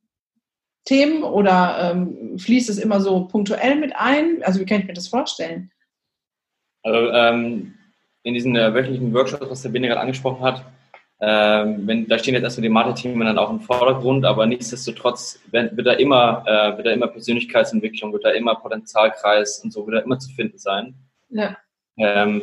[1.23, 4.43] oder ähm, fließt es immer so punktuell mit ein?
[4.43, 5.71] Also wie kann ich mir das vorstellen?
[6.83, 7.75] Also ähm,
[8.23, 10.65] in diesen äh, wöchentlichen Workshops, was der Bene gerade angesprochen hat,
[11.27, 15.75] ähm, wenn, da stehen jetzt erstmal die Mathe-Themen dann auch im Vordergrund, aber nichtsdestotrotz wird,
[15.75, 19.97] wird, da immer, äh, wird da immer Persönlichkeitsentwicklung, wird da immer Potenzialkreis und so wird
[19.97, 20.95] da immer zu finden sein.
[21.31, 21.57] Ja.
[21.97, 22.43] Ähm,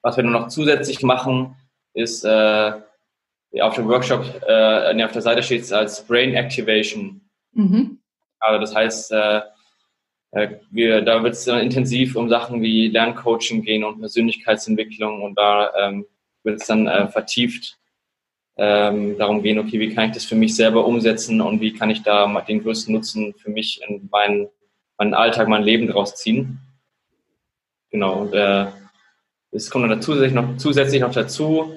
[0.00, 1.56] was wir nur noch zusätzlich machen,
[1.92, 2.72] ist äh,
[3.60, 7.20] auf dem Workshop, äh, nee, auf der Seite steht es als Brain Activation.
[7.52, 7.98] Mhm.
[8.38, 9.40] Also das heißt, äh,
[10.30, 15.70] äh wir, da wird es intensiv um Sachen wie Lerncoaching gehen und Persönlichkeitsentwicklung und da
[15.76, 16.06] ähm,
[16.44, 17.76] wird es dann äh, vertieft
[18.56, 21.90] ähm, darum gehen, okay, wie kann ich das für mich selber umsetzen und wie kann
[21.90, 24.48] ich da den größten Nutzen für mich in meinen,
[24.98, 26.58] meinen Alltag, mein Leben draus ziehen.
[27.90, 28.66] Genau, und äh,
[29.50, 31.72] es kommt dann zusätzlich noch, zusätzlich noch dazu,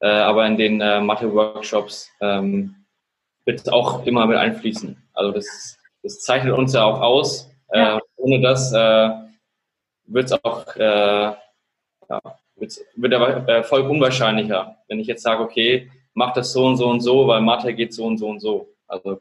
[0.00, 2.74] äh, aber in den äh, Mathe-Workshops ähm,
[3.44, 4.96] wird es auch immer mit einfließen.
[5.12, 7.48] Also das, das zeichnet uns ja auch aus.
[7.68, 8.00] Äh, ja.
[8.16, 9.10] ohne das äh,
[10.06, 11.32] wird es auch äh,
[12.12, 12.20] ja,
[12.96, 16.88] wird aber äh, voll unwahrscheinlicher, wenn ich jetzt sage, okay, mach das so und so
[16.88, 18.74] und so, weil Mathe geht so und so und so.
[18.86, 19.20] Also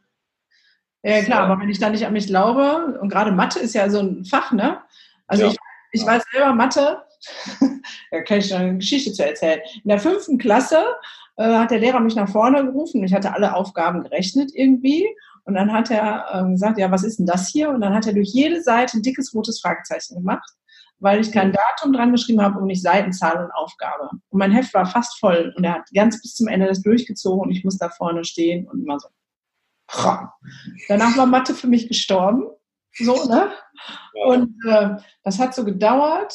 [1.04, 3.90] ja, klar, aber wenn ich da nicht an mich glaube, und gerade Mathe ist ja
[3.90, 4.80] so ein Fach, ne?
[5.26, 5.50] Also ja.
[5.50, 5.58] ich,
[5.94, 7.02] ich weiß selber, Mathe,
[8.12, 9.62] da kann ich noch eine Geschichte zu erzählen.
[9.84, 10.84] In der fünften Klasse
[11.38, 13.04] äh, hat der Lehrer mich nach vorne gerufen.
[13.04, 15.08] Ich hatte alle Aufgaben gerechnet irgendwie.
[15.46, 17.70] Und dann hat er äh, gesagt, ja, was ist denn das hier?
[17.70, 20.48] Und dann hat er durch jede Seite ein dickes rotes Fragezeichen gemacht
[21.02, 24.10] weil ich kein Datum dran geschrieben habe und nicht Seitenzahl und Aufgabe.
[24.30, 27.42] Und mein Heft war fast voll und er hat ganz bis zum Ende das durchgezogen
[27.42, 29.10] und ich muss da vorne stehen und immer so.
[30.88, 32.46] Danach war Mathe für mich gestorben.
[32.94, 33.52] So, ne?
[34.26, 36.34] Und äh, das hat so gedauert,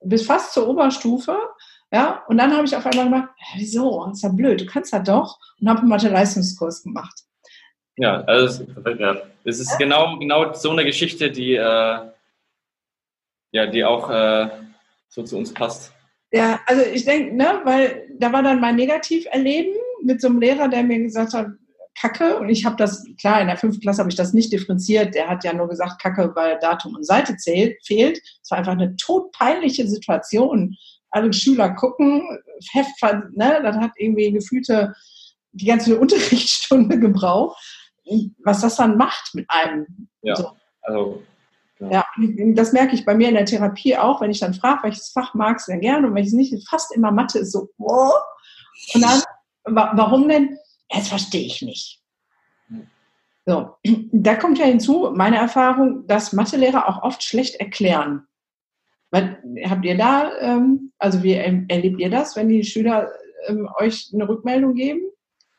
[0.00, 1.36] bis fast zur Oberstufe.
[1.90, 4.04] Ja, und dann habe ich auf einmal gemacht, wieso?
[4.06, 5.38] Das ist ja blöd, du kannst ja doch.
[5.60, 7.20] Und habe einen Mathe-Leistungskurs gemacht.
[7.96, 8.66] Ja, also
[8.98, 9.16] ja.
[9.44, 11.98] es ist genau, genau so eine Geschichte, die, äh,
[13.54, 14.48] ja, die auch äh,
[15.08, 15.92] so zu uns passt.
[16.32, 20.68] Ja, also ich denke, ne, weil da war dann mein Negativerleben mit so einem Lehrer,
[20.68, 21.46] der mir gesagt hat,
[21.96, 22.36] Kacke.
[22.38, 25.14] Und ich habe das, klar, in der fünften Klasse habe ich das nicht differenziert.
[25.14, 28.20] Der hat ja nur gesagt, Kacke, weil Datum und Seite zählt, fehlt.
[28.42, 30.74] Es war einfach eine todpeinliche Situation.
[31.10, 32.26] Alle Schüler gucken,
[32.72, 33.00] Heft,
[33.36, 34.92] ne, das hat irgendwie gefühlte
[35.52, 37.56] die ganze Unterrichtsstunde gebraucht.
[38.44, 40.08] Was das dann macht mit einem.
[40.22, 40.50] Ja, so.
[40.82, 41.22] also
[41.80, 42.04] ja.
[42.54, 45.34] das merke ich bei mir in der Therapie auch, wenn ich dann frage, welches Fach
[45.34, 48.10] magst du denn gerne und welches nicht, fast immer Mathe ist so, oh.
[48.94, 49.22] und dann,
[49.64, 50.56] warum denn?
[50.88, 52.00] Das verstehe ich nicht.
[53.46, 53.76] So,
[54.12, 58.26] da kommt ja hinzu, meine Erfahrung, dass Mathelehrer auch oft schlecht erklären.
[59.10, 63.12] Weil, habt ihr da, ähm, also wie erlebt ihr das, wenn die Schüler
[63.46, 65.02] ähm, euch eine Rückmeldung geben?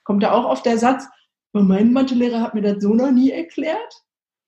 [0.04, 1.06] Kommt da auch oft der Satz,
[1.54, 4.04] mein Mathelehrer hat mir das so noch nie erklärt?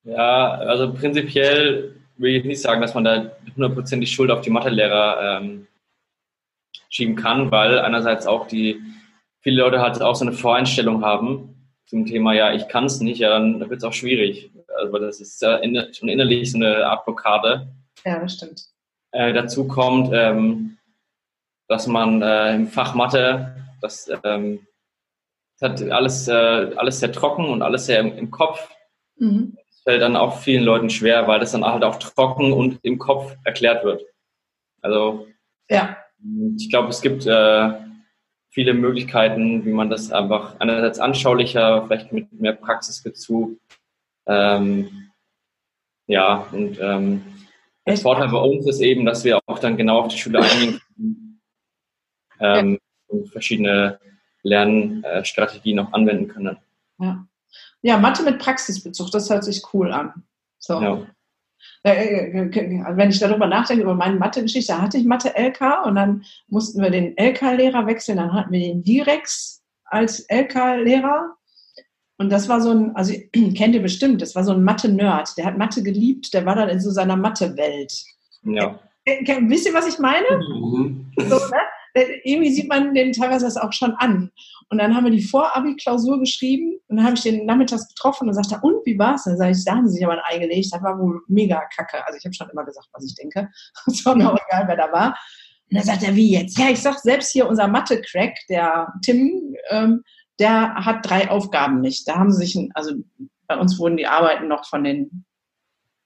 [0.08, 5.42] Ja, also prinzipiell will ich nicht sagen, dass man da hundertprozentig Schuld auf die Mathelehrer
[5.42, 5.68] ähm,
[6.90, 8.82] schieben kann, weil einerseits auch die
[9.42, 13.20] viele Leute halt auch so eine Voreinstellung haben zum Thema, ja, ich kann es nicht,
[13.20, 14.50] ja, dann wird es auch schwierig.
[14.78, 17.68] Also das ist ja in, schon innerlich so eine Art Blockade.
[18.06, 18.64] Ja, das stimmt.
[19.12, 20.78] Äh, dazu kommt, ähm,
[21.68, 24.66] dass man äh, im Fach Mathe, das, ähm,
[25.60, 28.70] das hat alles, äh, alles sehr trocken und alles sehr im, im Kopf.
[29.18, 29.58] Mhm
[29.88, 33.38] fällt dann auch vielen Leuten schwer, weil das dann halt auch trocken und im Kopf
[33.46, 34.04] erklärt wird.
[34.82, 35.28] Also
[35.70, 35.96] ja.
[36.58, 37.70] ich glaube, es gibt äh,
[38.50, 43.58] viele Möglichkeiten, wie man das einfach einerseits anschaulicher, vielleicht mit mehr Praxisbezug.
[44.26, 45.10] Ähm,
[46.08, 47.24] ja, und ähm,
[47.86, 50.82] der Vorteil bei uns ist eben, dass wir auch dann genau auf die Schüler eingehen
[50.96, 51.42] können
[52.42, 52.80] ähm, ja.
[53.08, 54.02] und verschiedene
[54.44, 56.58] Lernstrategien auch anwenden können.
[57.00, 57.26] Ja.
[57.88, 60.12] Ja, Mathe mit Praxisbezug, das hört sich cool an.
[60.60, 60.82] So.
[60.82, 61.08] Ja.
[61.84, 65.96] Äh, äh, äh, also wenn ich darüber nachdenke, über meine Mathe-Geschichte, hatte ich Mathe-LK und
[65.96, 71.34] dann mussten wir den LK-Lehrer wechseln, dann hatten wir den Direx als LK-Lehrer.
[72.18, 73.14] Und das war so ein, also
[73.56, 76.68] kennt ihr bestimmt, das war so ein Mathe-Nerd, der hat Mathe geliebt, der war dann
[76.68, 78.04] in so seiner Mathe-Welt.
[78.44, 78.82] Ja.
[79.06, 80.28] Wisst ihr, was ich meine?
[80.38, 81.10] Mhm.
[81.16, 81.62] So, ne?
[82.24, 84.32] Irgendwie sieht man den teilweise das auch schon an.
[84.70, 88.34] Und dann haben wir die Vorabi-Klausur geschrieben und dann habe ich den nachmittags getroffen und
[88.34, 89.24] sagte, und wie war's?
[89.24, 91.62] Dann sage ich, da haben sie sich aber ein Ei gelegt, das war wohl mega
[91.76, 92.06] kacke.
[92.06, 93.50] Also ich habe schon immer gesagt, was ich denke.
[93.88, 95.18] Es war mir auch egal, wer da war.
[95.70, 96.58] Und dann sagt er, wie jetzt?
[96.58, 100.04] Ja, ich sag selbst hier unser Mathe-Crack, der Tim, ähm,
[100.40, 102.08] der hat drei Aufgaben nicht.
[102.08, 102.96] Da haben sie sich, also
[103.48, 105.26] bei uns wurden die Arbeiten noch von den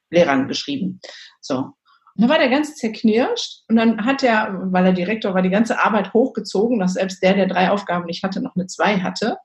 [0.09, 0.99] Lehrern geschrieben.
[1.41, 1.73] So.
[2.21, 5.49] Und dann war der ganz zerknirscht und dann hat er, weil er Direktor war, die
[5.49, 9.37] ganze Arbeit hochgezogen, dass selbst der, der drei Aufgaben nicht hatte, noch eine zwei hatte.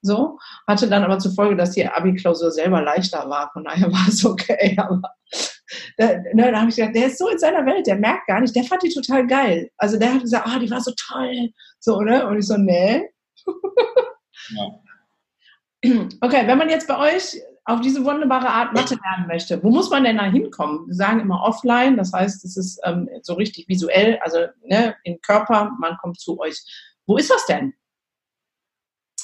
[0.00, 0.38] So,
[0.68, 3.50] hatte dann aber zur Folge, dass die Abi-Klausur selber leichter war.
[3.52, 4.76] Von daher war es okay.
[4.78, 5.02] Aber
[5.96, 8.40] da, da, da habe ich gesagt, der ist so in seiner Welt, der merkt gar
[8.40, 9.68] nicht, der fand die total geil.
[9.76, 11.50] Also der hat gesagt, ah, oh, die war so toll.
[11.80, 12.28] So, ne?
[12.28, 13.08] Und ich so, nee.
[14.50, 14.70] Ja.
[16.20, 17.40] Okay, wenn man jetzt bei euch
[17.70, 20.86] auf diese wunderbare Art Mathe lernen möchte, wo muss man denn da hinkommen?
[20.86, 25.20] Wir sagen immer offline, das heißt, es ist ähm, so richtig visuell, also ne, im
[25.20, 26.58] Körper, man kommt zu euch.
[27.06, 27.74] Wo ist das denn?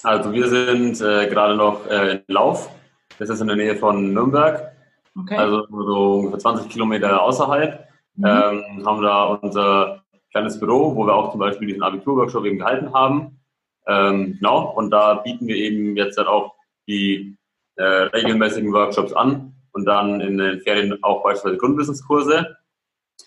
[0.03, 2.71] Also wir sind äh, gerade noch äh, in Lauf.
[3.19, 4.73] Das ist in der Nähe von Nürnberg.
[5.19, 5.37] Okay.
[5.37, 7.89] Also so ungefähr 20 Kilometer außerhalb.
[8.17, 8.25] Mhm.
[8.25, 12.93] Ähm, haben da unser kleines Büro, wo wir auch zum Beispiel diesen Abiturworkshop eben gehalten
[12.93, 13.41] haben.
[13.87, 16.55] Ähm, genau, und da bieten wir eben jetzt halt auch
[16.87, 17.37] die
[17.77, 22.57] äh, regelmäßigen Workshops an und dann in den Ferien auch beispielsweise Grundwissenskurse.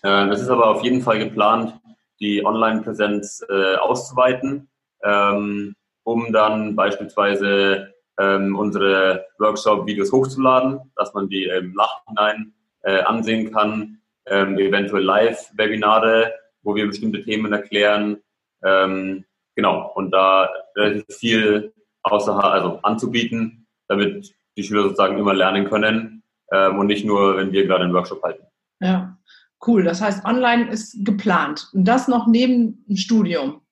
[0.02, 1.74] Äh, es ist aber auf jeden Fall geplant,
[2.20, 4.68] die Online-Präsenz äh, auszuweiten,
[5.02, 13.52] ähm, um dann beispielsweise ähm, unsere Workshop-Videos hochzuladen, dass man die im Nachhinein äh, ansehen
[13.52, 18.18] kann, ähm, eventuell Live-Webinare, wo wir bestimmte Themen erklären.
[18.62, 25.68] Ähm, genau, und da relativ viel außer, also anzubieten, damit die Schüler sozusagen immer lernen
[25.68, 28.44] können ähm, und nicht nur, wenn wir gerade einen Workshop halten.
[28.80, 29.18] Ja,
[29.66, 29.84] cool.
[29.84, 31.68] Das heißt, online ist geplant.
[31.72, 33.62] Und das noch neben dem Studium.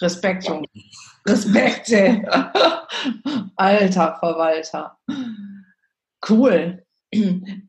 [0.00, 0.66] Respekt, Junge.
[1.26, 1.92] Respekt,
[3.56, 4.98] Alter Verwalter.
[6.28, 6.81] Cool.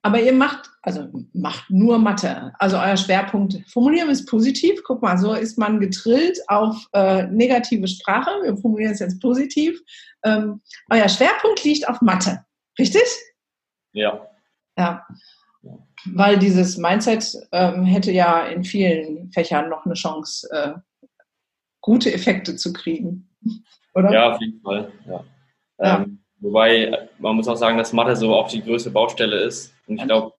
[0.01, 2.53] Aber ihr macht, also macht nur Mathe.
[2.59, 4.81] Also euer Schwerpunkt, formulieren wir es positiv.
[4.85, 8.31] Guck mal, so ist man getrillt auf äh, negative Sprache.
[8.43, 9.81] Wir formulieren es jetzt positiv.
[10.23, 12.45] Ähm, euer Schwerpunkt liegt auf Mathe.
[12.79, 13.03] Richtig?
[13.91, 14.27] Ja.
[14.77, 15.05] Ja.
[16.05, 20.73] Weil dieses Mindset ähm, hätte ja in vielen Fächern noch eine Chance, äh,
[21.81, 23.29] gute Effekte zu kriegen.
[23.93, 24.11] Oder?
[24.11, 24.91] Ja, auf jeden Fall.
[25.05, 25.25] Ja.
[25.79, 26.03] ja.
[26.03, 29.73] Ähm, Wobei, man muss auch sagen, dass Mathe so auch die größte Baustelle ist.
[29.87, 30.33] Und ich glaube,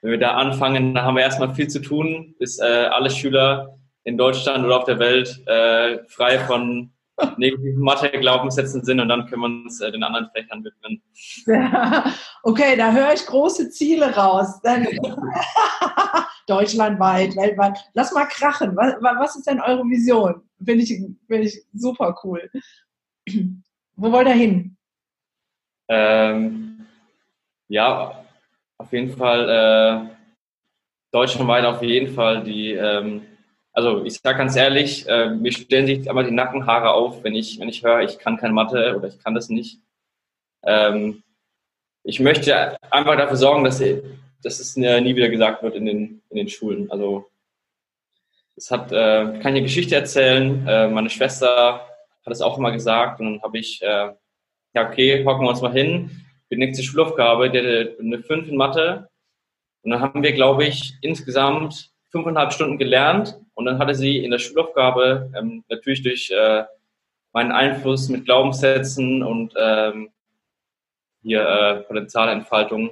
[0.00, 3.76] wenn wir da anfangen, dann haben wir erstmal viel zu tun, bis äh, alle Schüler
[4.04, 6.92] in Deutschland oder auf der Welt äh, frei von
[7.38, 11.02] negativen Mathe-Glaubenssätzen sind und dann können wir uns äh, den anderen Fächern widmen.
[11.46, 12.04] Ja,
[12.44, 14.60] okay, da höre ich große Ziele raus.
[16.46, 17.78] Deutschlandweit, weltweit.
[17.94, 18.76] Lass mal krachen.
[18.76, 20.40] Was, was ist denn eure Vision?
[20.64, 20.88] Finde ich,
[21.26, 22.48] find ich super cool.
[23.96, 24.76] Wo wollt ihr hin?
[25.88, 26.86] Ähm,
[27.68, 28.24] ja,
[28.78, 30.14] auf jeden Fall äh,
[31.12, 33.22] deutschlandweit auf jeden Fall die, ähm,
[33.72, 37.58] also ich sage ganz ehrlich, äh, mir stellen sich einmal die Nackenhaare auf, wenn ich,
[37.60, 39.80] wenn ich höre, ich kann keine Mathe oder ich kann das nicht.
[40.64, 41.22] Ähm,
[42.04, 43.82] ich möchte einfach dafür sorgen, dass,
[44.42, 46.90] dass es nie wieder gesagt wird in den, in den Schulen.
[46.90, 47.30] Also
[48.56, 50.66] es hat, äh, kann hier Geschichte erzählen.
[50.66, 51.86] Äh, meine Schwester
[52.24, 54.12] hat es auch immer gesagt und dann habe ich äh,
[54.74, 56.10] ja, okay, hocken wir uns mal hin.
[56.50, 59.08] Die nächste Schulaufgabe, der hatte eine 5 in Mathe.
[59.82, 63.38] Und dann haben wir, glaube ich, insgesamt fünfeinhalb Stunden gelernt.
[63.54, 66.64] Und dann hatte sie in der Schulaufgabe, ähm, natürlich durch äh,
[67.32, 70.10] meinen Einfluss mit Glaubenssätzen und ähm,
[71.22, 72.90] hier äh, Potenzialentfaltung,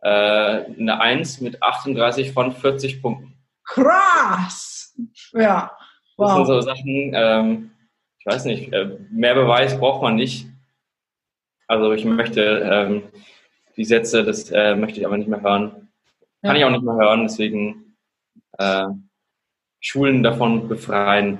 [0.00, 3.34] äh, eine 1 mit 38 von 40 Punkten.
[3.64, 4.98] Krass!
[5.32, 5.76] Ja.
[6.16, 6.28] Wow.
[6.28, 7.70] Das sind so Sachen, ähm,
[8.18, 10.46] ich weiß nicht, äh, mehr Beweis braucht man nicht.
[11.72, 13.02] Also ich möchte ähm,
[13.78, 15.88] die Sätze, das äh, möchte ich aber nicht mehr hören.
[16.42, 16.56] Kann ja.
[16.56, 17.96] ich auch nicht mehr hören, deswegen
[18.58, 18.88] äh,
[19.80, 21.38] Schulen davon befreien.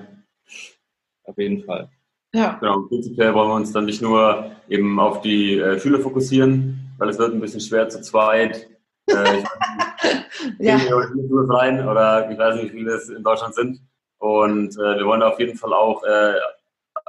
[1.25, 1.91] Auf jeden Fall.
[2.33, 2.57] Ja.
[2.61, 7.11] Genau, prinzipiell wollen wir uns dann nicht nur eben auf die äh, Schüler fokussieren, weil
[7.11, 8.71] es wird ein bisschen schwer zu zweit.
[9.09, 9.43] Äh,
[10.61, 10.79] ja.
[10.81, 13.83] rein oder ich weiß nicht, wie viele es in Deutschland sind.
[14.17, 16.37] Und äh, wir wollen auf jeden Fall auch äh,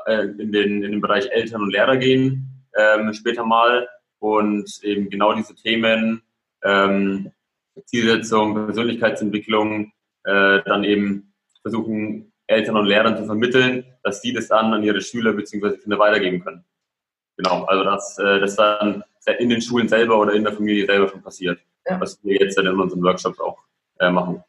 [0.08, 3.88] äh, in, den, in den Bereich Eltern und Lehrer gehen ähm, später mal
[4.20, 6.22] und eben genau diese Themen,
[6.64, 7.32] ähm,
[7.86, 9.92] Zielsetzung, Persönlichkeitsentwicklung,
[10.24, 15.02] äh, dann eben versuchen, Eltern und Lehrern zu vermitteln, dass die das dann an ihre
[15.02, 15.78] Schüler bzw.
[15.78, 16.66] Kinder weitergeben können.
[17.38, 19.04] Genau, also dass äh, das dann
[19.40, 22.00] in den Schulen selber oder in der Familie selber schon passiert, ja.
[22.00, 23.58] was wir jetzt dann in unseren Workshops auch
[24.00, 24.44] äh, machen.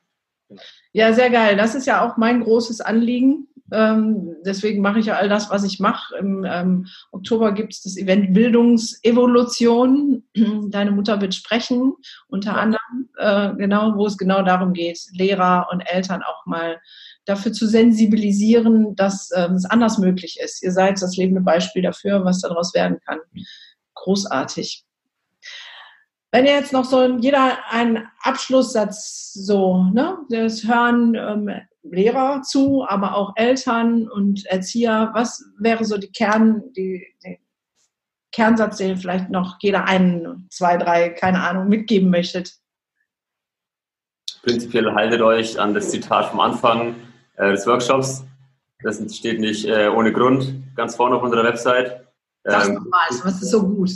[0.93, 1.57] Ja, sehr geil.
[1.57, 3.49] Das ist ja auch mein großes Anliegen.
[3.73, 6.17] Ähm, deswegen mache ich ja all das, was ich mache.
[6.17, 10.23] Im ähm, Oktober gibt es das Event Bildungsevolution.
[10.71, 11.95] Deine Mutter wird sprechen,
[12.29, 16.79] unter anderem, äh, genau, wo es genau darum geht, Lehrer und Eltern auch mal
[17.25, 20.63] dafür zu sensibilisieren, dass ähm, es anders möglich ist.
[20.63, 23.19] Ihr seid das lebende Beispiel dafür, was daraus werden kann.
[23.95, 24.85] Großartig.
[26.35, 31.49] Wenn ihr jetzt noch so jeder einen Abschlusssatz so, ne, das hören ähm,
[31.85, 37.38] Lehrer zu, aber auch Eltern und Erzieher, was wäre so die Kern, die, die
[38.33, 42.53] Kernsatz, den vielleicht noch jeder einen, zwei, drei, keine Ahnung, mitgeben möchtet?
[44.42, 46.97] Prinzipiell haltet euch an das Zitat vom Anfang
[47.37, 48.25] äh, des Workshops.
[48.83, 52.09] Das steht nicht äh, ohne Grund ganz vorne auf unserer Website.
[52.44, 53.90] Ähm, mal, was ist so gut?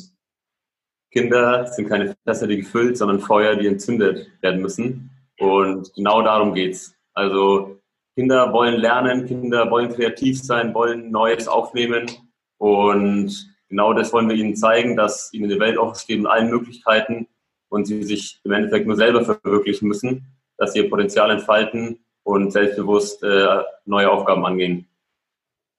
[1.11, 5.11] Kinder sind keine Fässer, die gefüllt, sondern Feuer, die entzündet werden müssen.
[5.39, 6.95] Und genau darum geht's.
[7.15, 7.81] Also
[8.15, 12.11] Kinder wollen lernen, Kinder wollen kreativ sein, wollen Neues aufnehmen.
[12.59, 16.51] Und genau das wollen wir ihnen zeigen, dass ihnen die Welt offen steht mit allen
[16.51, 17.29] Möglichkeiten
[17.69, 22.53] und sie sich im Endeffekt nur selber verwirklichen müssen, dass sie ihr Potenzial entfalten und
[22.53, 24.89] selbstbewusst äh, neue Aufgaben angehen.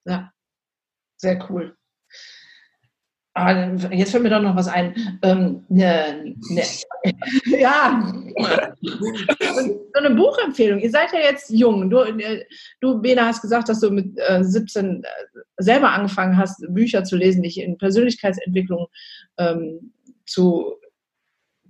[0.04, 0.32] Ja,
[1.16, 1.76] sehr cool.
[3.34, 5.18] Ah, jetzt fällt mir doch noch was ein.
[5.22, 6.62] Ähm, ne, ne,
[7.60, 10.80] ja, so eine Buchempfehlung.
[10.80, 11.88] Ihr seid ja jetzt jung.
[11.90, 12.44] Du, äh,
[12.80, 15.08] du Bena, hast gesagt, dass du mit äh, 17 äh,
[15.58, 18.88] selber angefangen hast, Bücher zu lesen, dich in Persönlichkeitsentwicklung
[19.38, 19.92] ähm,
[20.26, 20.74] zu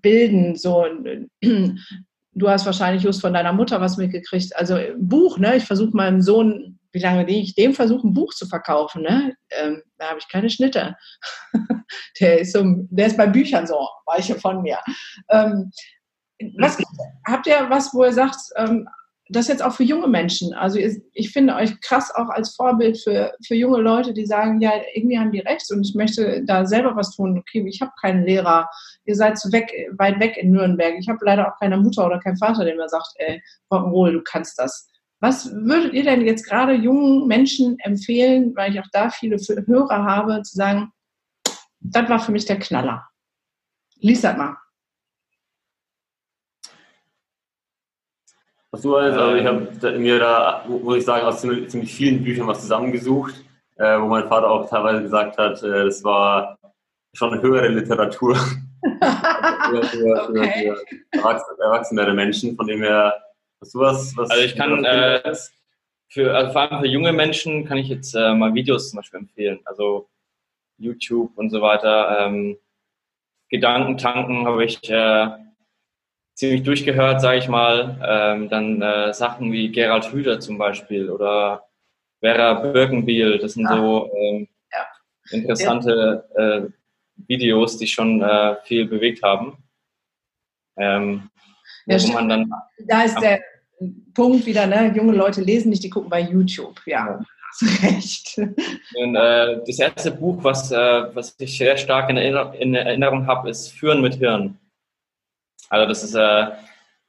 [0.01, 0.57] bilden.
[0.57, 0.87] So,
[1.42, 4.57] du hast wahrscheinlich just von deiner Mutter was mitgekriegt.
[4.57, 5.57] Also Buch, ne?
[5.57, 9.35] Ich versuche meinem Sohn wie lange ich dem versuche, ein Buch zu verkaufen, ne?
[9.50, 10.96] Ähm, da habe ich keine Schnitte.
[12.20, 14.79] der, ist so, der ist bei Büchern so, weiche von mir.
[15.31, 15.70] Ähm,
[16.59, 16.79] was,
[17.26, 18.88] habt ihr was, wo ihr sagt, ähm,
[19.33, 20.53] das jetzt auch für junge Menschen?
[20.55, 20.79] Also
[21.12, 25.18] ich finde euch krass auch als Vorbild für, für junge Leute, die sagen, ja, irgendwie
[25.18, 27.38] haben die recht und ich möchte da selber was tun.
[27.38, 28.68] Okay, ich habe keinen Lehrer,
[29.05, 30.94] ihr seid so weg, weit weg in Nürnberg.
[30.98, 34.22] Ich habe leider auch keine Mutter oder keinen Vater, der mir sagt, ey, Rock'n'Roll, du
[34.22, 34.89] kannst das.
[35.20, 40.04] Was würdet ihr denn jetzt gerade jungen Menschen empfehlen, weil ich auch da viele Hörer
[40.04, 40.92] habe, zu sagen,
[41.80, 43.06] das war für mich der Knaller?
[43.96, 44.56] Lies das mal.
[48.70, 52.62] Was du also ich habe mir da, muss ich sagen, aus ziemlich, vielen Büchern was
[52.62, 53.35] zusammengesucht,
[53.76, 56.56] äh, wo mein Vater auch teilweise gesagt hat, äh, das war
[57.12, 58.37] schon höhere Literatur
[58.83, 60.74] für, für, okay.
[60.76, 63.12] für erwachsenere Menschen, von dem her
[63.61, 64.16] Hast du was?
[64.16, 65.35] was also ich kann äh,
[66.09, 69.20] für, also vor allem für junge Menschen kann ich jetzt äh, mal Videos zum Beispiel
[69.20, 69.61] empfehlen.
[69.64, 70.09] Also
[70.79, 72.27] YouTube und so weiter.
[72.27, 72.57] Ähm,
[73.51, 75.29] Gedankentanken habe ich äh,
[76.35, 77.99] ziemlich durchgehört, sage ich mal.
[78.03, 81.68] Ähm, dann äh, Sachen wie Gerald Hüder zum Beispiel oder
[82.20, 83.38] Vera Birkenbiel.
[83.38, 84.87] Das sind so ähm, ja.
[85.37, 86.73] interessante äh,
[87.29, 89.59] Videos, die schon äh, viel bewegt haben.
[90.79, 91.31] Ähm,
[91.87, 92.53] ja, man dann
[92.87, 93.40] da ist der
[94.14, 94.93] Punkt wieder, ne?
[94.95, 96.81] junge Leute lesen nicht, die gucken bei YouTube.
[96.87, 98.38] Ja, hast recht.
[98.38, 103.27] Und, äh, das erste Buch, was, äh, was ich sehr stark in, Erinner in Erinnerung
[103.27, 104.59] habe, ist Führen mit Hirn.
[105.69, 106.47] Also das ist äh,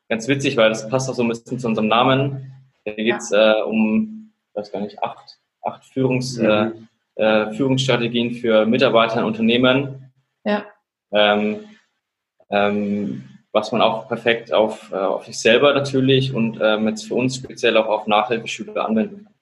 [0.10, 2.54] ganz witzig, weil das passt auch so ein bisschen zu unserem Namen.
[2.84, 3.60] Hier geht es ja.
[3.60, 6.46] Äh, um, ich weiß gar nicht, acht, acht Führungs, mhm.
[6.46, 6.72] Äh,
[7.16, 10.12] äh, Führungsstrategien für Mitarbeiter in Unternehmen.
[10.44, 10.66] Ja.
[11.12, 11.66] Ähm,
[12.50, 17.16] ähm, was man auch perfekt auf, äh, auf sich selber natürlich und ähm, jetzt für
[17.16, 19.34] uns speziell auch auf Nachhilfeschüler anwenden kann.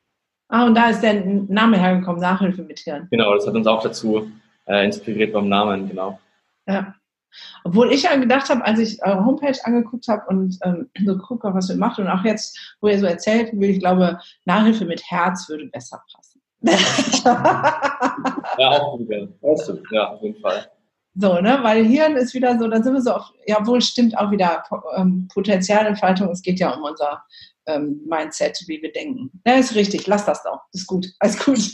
[0.52, 3.08] Ah, und da ist der Name hergekommen, Nachhilfe mit Hirn.
[3.12, 4.32] Genau, das hat uns auch dazu
[4.66, 6.20] äh, inspiriert beim Namen, genau.
[6.68, 6.96] Ja.
[7.64, 11.54] Obwohl ich ja gedacht habe, als ich eure Homepage angeguckt habe und ähm, so habe,
[11.54, 15.04] was ihr macht und auch jetzt, wo ihr so erzählt, will ich glaube, Nachhilfe mit
[15.04, 16.42] Herz würde besser passen.
[18.58, 19.08] ja, auch gut,
[19.92, 20.66] ja, auf jeden Fall.
[21.16, 21.60] So, ne?
[21.62, 24.64] Weil Hirn ist wieder so, dann sind wir so auf, ja wohl stimmt auch wieder
[24.96, 27.24] ähm, Potenzialentfaltung, es geht ja um unser
[27.66, 29.32] ähm, Mindset, wie wir denken.
[29.46, 30.62] Ja, ist richtig, lass das doch.
[30.74, 31.60] Ist gut, alles gut.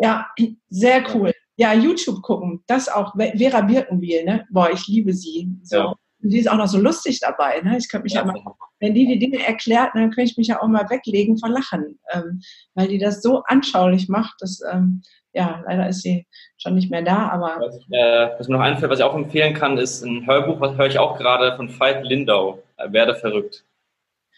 [0.00, 0.26] ja,
[0.68, 1.32] sehr cool.
[1.56, 4.46] Ja, YouTube gucken, das auch, Vera Birkenbiel, ne?
[4.50, 5.48] Boah, ich liebe sie.
[5.62, 5.76] So.
[5.76, 5.94] Ja.
[6.22, 7.60] Die ist auch noch so lustig dabei.
[7.62, 7.78] Ne?
[7.78, 8.42] Ich könnte mich ja, ja mal,
[8.80, 11.98] wenn die die Dinge erklärt, dann könnte ich mich ja auch mal weglegen vor Lachen,
[12.12, 12.40] ähm,
[12.74, 15.02] weil die das so anschaulich macht, dass ähm,
[15.32, 16.26] ja, leider ist sie
[16.56, 17.56] schon nicht mehr da, aber.
[17.60, 20.76] Was, äh, was mir noch einfällt, was ich auch empfehlen kann, ist ein Hörbuch, was
[20.76, 23.64] höre ich auch gerade von Veit Lindau, äh, Werde verrückt.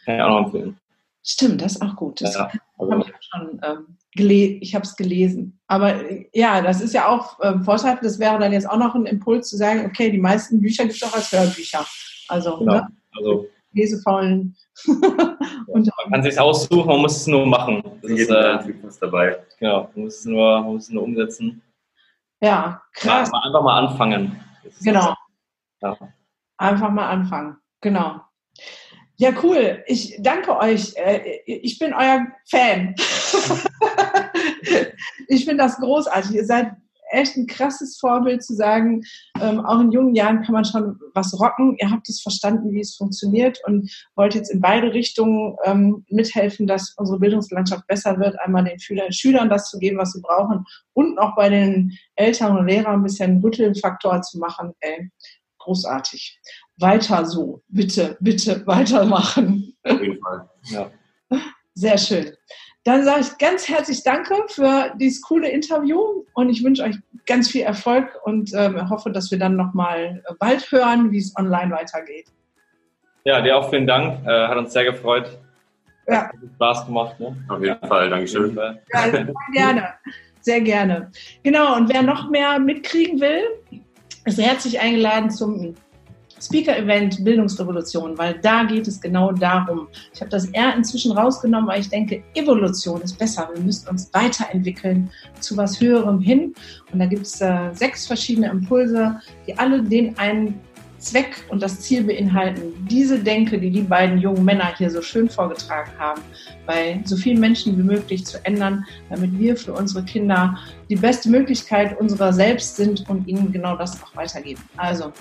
[0.04, 0.78] Kann ich auch noch empfehlen.
[1.24, 2.20] Stimmt, das ist auch gut.
[2.20, 2.92] Das ja, also.
[2.92, 4.58] habe ich schon ähm, gelesen.
[4.60, 5.60] Ich habe es gelesen.
[5.68, 5.94] Aber
[6.34, 7.98] ja, das ist ja auch ähm, Vorteil.
[8.02, 10.96] Das wäre dann jetzt auch noch ein Impuls zu sagen, okay, die meisten Bücher gibt
[10.96, 11.86] es auch als Hörbücher.
[12.28, 12.74] Also, genau.
[12.74, 12.88] ne?
[13.16, 14.56] also lesefaulen.
[14.86, 15.06] und
[15.66, 17.82] man kann sich aussuchen, man muss es nur machen.
[18.02, 18.58] Das ist, äh,
[19.00, 19.42] dabei.
[19.58, 21.62] Genau, man muss es nur, man muss es nur umsetzen.
[22.40, 23.30] Ja, krass.
[23.30, 24.40] Mal, einfach mal anfangen.
[24.82, 25.14] Genau.
[25.80, 25.96] Ja.
[26.56, 27.56] Einfach mal anfangen.
[27.80, 28.20] Genau.
[29.16, 29.84] Ja, cool.
[29.86, 30.94] Ich danke euch.
[30.96, 32.94] Äh, ich bin euer Fan.
[35.28, 36.32] ich finde das großartig.
[36.32, 36.72] Ihr seid
[37.12, 39.02] echt ein krasses Vorbild zu sagen,
[39.40, 41.76] ähm, auch in jungen Jahren kann man schon was rocken.
[41.80, 46.66] Ihr habt es verstanden, wie es funktioniert und wollt jetzt in beide Richtungen ähm, mithelfen,
[46.66, 48.38] dass unsere Bildungslandschaft besser wird.
[48.40, 52.56] Einmal den Schülern, Schülern das zu geben, was sie brauchen und auch bei den Eltern
[52.56, 54.72] und Lehrern ein bisschen Rüttelfaktor zu machen.
[54.80, 55.10] Ey,
[55.58, 56.40] großartig.
[56.78, 57.62] Weiter so.
[57.68, 59.76] Bitte, bitte weitermachen.
[59.84, 60.48] Auf jeden Fall.
[60.64, 60.90] Ja.
[61.74, 62.32] Sehr schön.
[62.84, 67.48] Dann sage ich ganz herzlich Danke für dieses coole Interview und ich wünsche euch ganz
[67.48, 72.26] viel Erfolg und ähm, hoffe, dass wir dann nochmal bald hören, wie es online weitergeht.
[73.24, 74.26] Ja, dir auch vielen Dank.
[74.26, 75.38] Äh, hat uns sehr gefreut.
[76.08, 76.24] Ja.
[76.24, 77.20] Hat Spaß gemacht.
[77.20, 77.36] Ne?
[77.48, 78.56] Auf jeden Fall, Dankeschön.
[78.56, 79.94] Ja, sehr gerne.
[80.40, 81.10] Sehr gerne.
[81.44, 83.44] Genau, und wer noch mehr mitkriegen will,
[84.24, 85.76] ist herzlich eingeladen zum
[86.42, 89.88] Speaker-Event Bildungsrevolution, weil da geht es genau darum.
[90.12, 93.48] Ich habe das R inzwischen rausgenommen, weil ich denke, Evolution ist besser.
[93.54, 96.54] Wir müssen uns weiterentwickeln zu was Höherem hin.
[96.92, 100.60] Und da gibt es äh, sechs verschiedene Impulse, die alle den einen
[101.02, 105.28] Zweck und das Ziel beinhalten, diese Denke, die die beiden jungen Männer hier so schön
[105.28, 106.22] vorgetragen haben,
[106.64, 110.56] bei so vielen Menschen wie möglich zu ändern, damit wir für unsere Kinder
[110.88, 114.62] die beste Möglichkeit unserer selbst sind und ihnen genau das auch weitergeben.
[114.76, 115.12] Also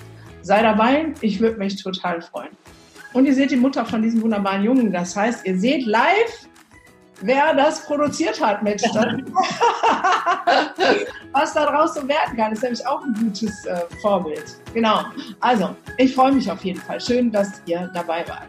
[0.42, 2.50] sei dabei, ich würde mich total freuen.
[3.12, 4.92] Und ihr seht die Mutter von diesem wunderbaren Jungen.
[4.92, 6.48] Das heißt, ihr seht live,
[7.20, 8.82] wer das produziert hat, Mensch.
[11.32, 14.56] Was daraus so werden kann, ist nämlich auch ein gutes äh, Vorbild.
[14.74, 15.04] Genau.
[15.40, 17.00] Also, ich freue mich auf jeden Fall.
[17.00, 18.48] Schön, dass ihr dabei wart.